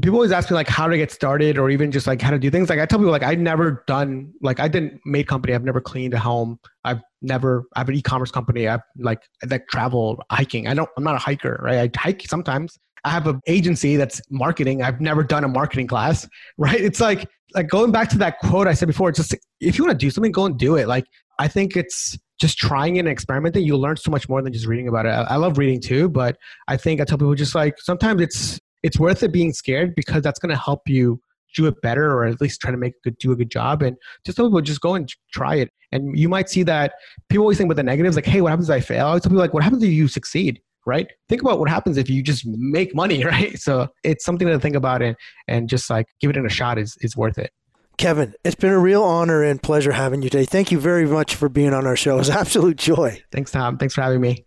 people 0.03 0.17
always 0.17 0.33
ask 0.33 0.51
me 0.51 0.55
like 0.55 0.69
how 0.69 0.89
to 0.89 0.97
get 0.97 1.11
started 1.11 1.57
or 1.57 1.71
even 1.71 1.93
just 1.93 2.07
like 2.07 2.21
how 2.21 2.31
to 2.31 2.39
do 2.39 2.51
things. 2.51 2.69
Like 2.69 2.81
i 2.81 2.87
tell 2.87 2.99
people 2.99 3.13
like 3.13 3.23
i've 3.23 3.39
never 3.39 3.85
done 3.87 4.33
like 4.43 4.61
i 4.61 4.69
didn't 4.69 5.01
make 5.05 5.29
company. 5.29 5.55
I've 5.55 5.65
never 5.65 5.81
cleaned 5.81 6.15
a 6.15 6.19
home. 6.19 6.59
I've 6.85 7.01
never 7.23 7.65
i 7.77 7.81
have 7.81 7.89
an 7.89 7.95
e-commerce 7.95 8.31
company. 8.31 8.69
I've 8.69 8.81
like 8.99 9.23
like 9.49 9.69
travel 9.69 10.23
hiking. 10.31 10.67
I 10.67 10.75
don't 10.75 10.89
i'm 10.97 11.05
not 11.05 11.15
a 11.15 11.19
hiker 11.19 11.61
right? 11.63 11.91
I 11.95 11.99
hike 11.99 12.23
sometimes. 12.27 12.79
I 13.05 13.11
have 13.11 13.27
an 13.27 13.41
agency 13.47 13.97
that's 13.97 14.21
marketing. 14.31 14.83
I've 14.83 15.01
never 15.01 15.23
done 15.23 15.45
a 15.45 15.49
marketing 15.49 15.87
class 15.87 16.27
right? 16.59 16.81
It's 16.81 17.01
like 17.01 17.29
like 17.55 17.69
going 17.69 17.93
back 17.93 18.09
to 18.09 18.19
that 18.19 18.41
quote 18.41 18.67
i 18.67 18.75
said 18.75 18.89
before 18.89 19.09
it's 19.11 19.19
just 19.19 19.33
if 19.61 19.79
you 19.79 19.85
want 19.85 19.99
to 19.99 20.05
do 20.05 20.11
something 20.11 20.33
go 20.33 20.47
and 20.47 20.59
do 20.59 20.77
it. 20.77 20.89
Like 20.89 21.05
i 21.39 21.47
think 21.47 21.77
it's 21.77 22.19
just 22.41 22.59
trying 22.59 22.99
and 22.99 23.07
experimenting, 23.09 23.65
you'll 23.65 23.81
learn 23.81 23.97
so 23.97 24.11
much 24.11 24.29
more 24.29 24.43
than 24.43 24.53
just 24.53 24.67
reading 24.67 24.89
about 24.89 25.07
it. 25.07 25.11
I 25.11 25.37
love 25.37 25.57
reading 25.57 25.81
too, 25.81 26.09
but 26.09 26.37
I 26.67 26.77
think 26.77 27.01
I 27.01 27.05
tell 27.05 27.17
people 27.17 27.35
just 27.35 27.55
like 27.55 27.77
sometimes 27.79 28.21
it's 28.21 28.61
it's 28.85 29.01
worth 29.01 29.23
it 29.23 29.33
being 29.33 29.53
scared 29.53 29.95
because 29.97 30.23
that's 30.23 30.39
going 30.39 30.55
to 30.55 30.61
help 30.61 30.83
you 30.87 31.21
do 31.57 31.67
it 31.67 31.81
better 31.83 32.13
or 32.13 32.25
at 32.27 32.41
least 32.41 32.61
try 32.61 32.71
to 32.71 32.77
make 32.77 32.93
a 32.95 33.01
good 33.05 33.19
do 33.19 33.33
a 33.33 33.37
good 33.37 33.51
job 33.51 33.83
and 33.83 33.97
just 34.25 34.37
tell 34.37 34.47
people 34.47 34.61
just 34.61 34.81
go 34.81 34.95
and 34.95 35.09
try 35.33 35.55
it 35.55 35.71
and 35.93 36.17
you 36.19 36.29
might 36.29 36.49
see 36.49 36.63
that 36.63 36.95
people 37.29 37.43
always 37.43 37.57
think 37.57 37.69
with 37.69 37.77
the 37.77 37.83
negatives 37.83 38.17
like 38.17 38.27
hey 38.27 38.41
what 38.41 38.51
happens 38.51 38.69
if 38.69 38.75
i 38.75 38.81
fail 38.81 39.07
i 39.07 39.09
always 39.09 39.23
tell 39.23 39.31
people 39.31 39.41
like 39.41 39.55
what 39.55 39.63
happens 39.63 39.83
if 39.83 39.91
you 39.91 40.07
succeed 40.07 40.61
right 40.85 41.07
think 41.29 41.41
about 41.41 41.59
what 41.59 41.69
happens 41.69 41.97
if 41.97 42.11
you 42.11 42.23
just 42.23 42.45
make 42.47 42.95
money 42.95 43.25
right 43.33 43.59
so 43.59 43.89
it's 44.03 44.25
something 44.25 44.47
to 44.47 44.59
think 44.59 44.77
about 44.77 45.01
and 45.01 45.17
and 45.49 45.69
just 45.69 45.89
like 45.89 46.07
give 46.21 46.31
it 46.31 46.37
in 46.37 46.45
a 46.45 46.51
shot 46.51 46.79
is 46.79 46.97
is 47.01 47.17
worth 47.17 47.39
it 47.39 47.51
Kevin, 47.97 48.35
it's 48.43 48.57
been 48.57 48.73
a 48.73 48.79
real 48.81 49.05
honor 49.05 49.45
and 49.45 49.63
pleasure 49.63 49.93
having 49.93 50.21
you 50.21 50.29
today. 50.29 50.45
Thank 50.45 50.73
you 50.73 50.81
very 50.81 51.07
much 51.07 51.37
for 51.37 51.49
being 51.49 51.73
on 51.73 51.87
our 51.87 51.95
show. 51.95 52.17
It 52.17 52.19
was 52.19 52.31
absolute 52.43 52.77
joy. 52.77 53.23
Thanks, 53.31 53.53
Tom. 53.53 53.79
Thanks 53.79 53.95
for 53.95 54.03
having 54.03 54.21
me. 54.21 54.45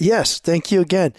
Yes, 0.00 0.40
thank 0.40 0.72
you 0.72 0.80
again. 0.80 1.14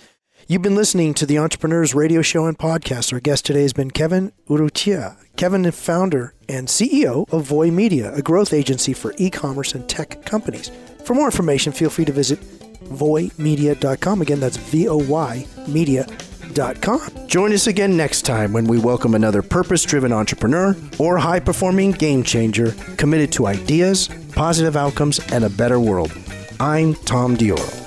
You've 0.52 0.62
been 0.62 0.76
listening 0.76 1.14
to 1.14 1.26
the 1.26 1.40
Entrepreneurs 1.40 1.96
Radio 1.96 2.22
Show 2.22 2.46
and 2.46 2.58
Podcast. 2.58 3.14
Our 3.14 3.22
guest 3.22 3.46
today 3.46 3.62
has 3.62 3.72
been 3.72 3.90
Kevin 3.90 4.34
Urrutia. 4.50 5.16
Kevin 5.38 5.64
is 5.64 5.80
founder 5.80 6.34
and 6.50 6.68
CEO 6.68 7.26
of 7.32 7.46
Voy 7.46 7.72
Media, 7.72 8.14
a 8.14 8.22
growth 8.22 8.52
agency 8.52 8.92
for 8.92 9.14
e-commerce 9.18 9.74
and 9.74 9.88
tech 9.88 10.26
companies. 10.26 10.70
For 11.06 11.14
more 11.14 11.28
information, 11.28 11.72
feel 11.72 11.90
free 11.90 12.04
to 12.04 12.12
visit 12.12 12.42
voymedia.com. 12.84 14.22
Again, 14.22 14.42
that's 14.42 14.58
V-O-Y 14.58 15.46
media.com. 15.70 17.28
Join 17.28 17.54
us 17.54 17.68
again 17.68 17.96
next 17.96 18.24
time 18.24 18.52
when 18.52 18.66
we 18.66 18.78
welcome 18.78 19.16
another 19.16 19.42
purpose-driven 19.42 20.12
entrepreneur 20.12 20.76
or 21.00 21.18
high-performing 21.18 21.94
game 21.94 22.24
changer 22.24 22.74
committed 22.98 23.32
to 23.32 23.48
ideas, 23.48 24.10
positive 24.34 24.76
outcomes, 24.76 25.20
and 25.32 25.46
a 25.46 25.50
better 25.50 25.80
world. 25.80 26.12
I'm 26.60 26.96
Tom 26.96 27.38
Dioro. 27.38 27.81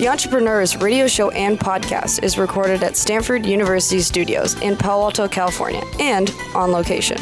The 0.00 0.08
Entrepreneurs 0.08 0.78
radio 0.78 1.06
show 1.06 1.28
and 1.28 1.60
podcast 1.60 2.22
is 2.22 2.38
recorded 2.38 2.82
at 2.82 2.96
Stanford 2.96 3.44
University 3.44 4.00
Studios 4.00 4.58
in 4.62 4.74
Palo 4.74 5.02
Alto, 5.04 5.28
California, 5.28 5.82
and 6.00 6.34
on 6.54 6.72
location. 6.72 7.18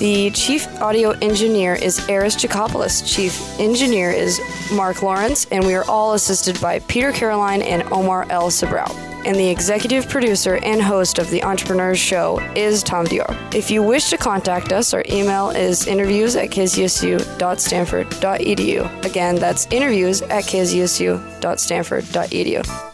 The 0.00 0.32
chief 0.32 0.66
audio 0.82 1.10
engineer 1.22 1.76
is 1.76 2.04
Eris 2.08 2.34
Chikopoulos. 2.34 3.06
Chief 3.06 3.40
engineer 3.60 4.10
is 4.10 4.40
Mark 4.72 5.02
Lawrence, 5.02 5.46
and 5.52 5.64
we 5.64 5.74
are 5.74 5.84
all 5.84 6.14
assisted 6.14 6.60
by 6.60 6.80
Peter 6.80 7.12
Caroline 7.12 7.62
and 7.62 7.84
Omar 7.92 8.26
El 8.28 8.50
Sabrao 8.50 9.03
and 9.24 9.36
the 9.36 9.48
executive 9.48 10.08
producer 10.08 10.58
and 10.62 10.82
host 10.82 11.18
of 11.18 11.28
the 11.30 11.42
Entrepreneurs 11.42 11.98
Show 11.98 12.38
is 12.54 12.82
Tom 12.82 13.06
Dior. 13.06 13.54
If 13.54 13.70
you 13.70 13.82
wish 13.82 14.08
to 14.10 14.16
contact 14.16 14.72
us, 14.72 14.94
our 14.94 15.04
email 15.08 15.50
is 15.50 15.86
interviews 15.86 16.34
at 16.36 16.48
kzsu.stanford.edu. 16.50 19.04
Again, 19.04 19.34
that's 19.36 19.66
interviews 19.66 20.22
at 20.22 20.44
kzsu.stanford.edu. 20.44 22.93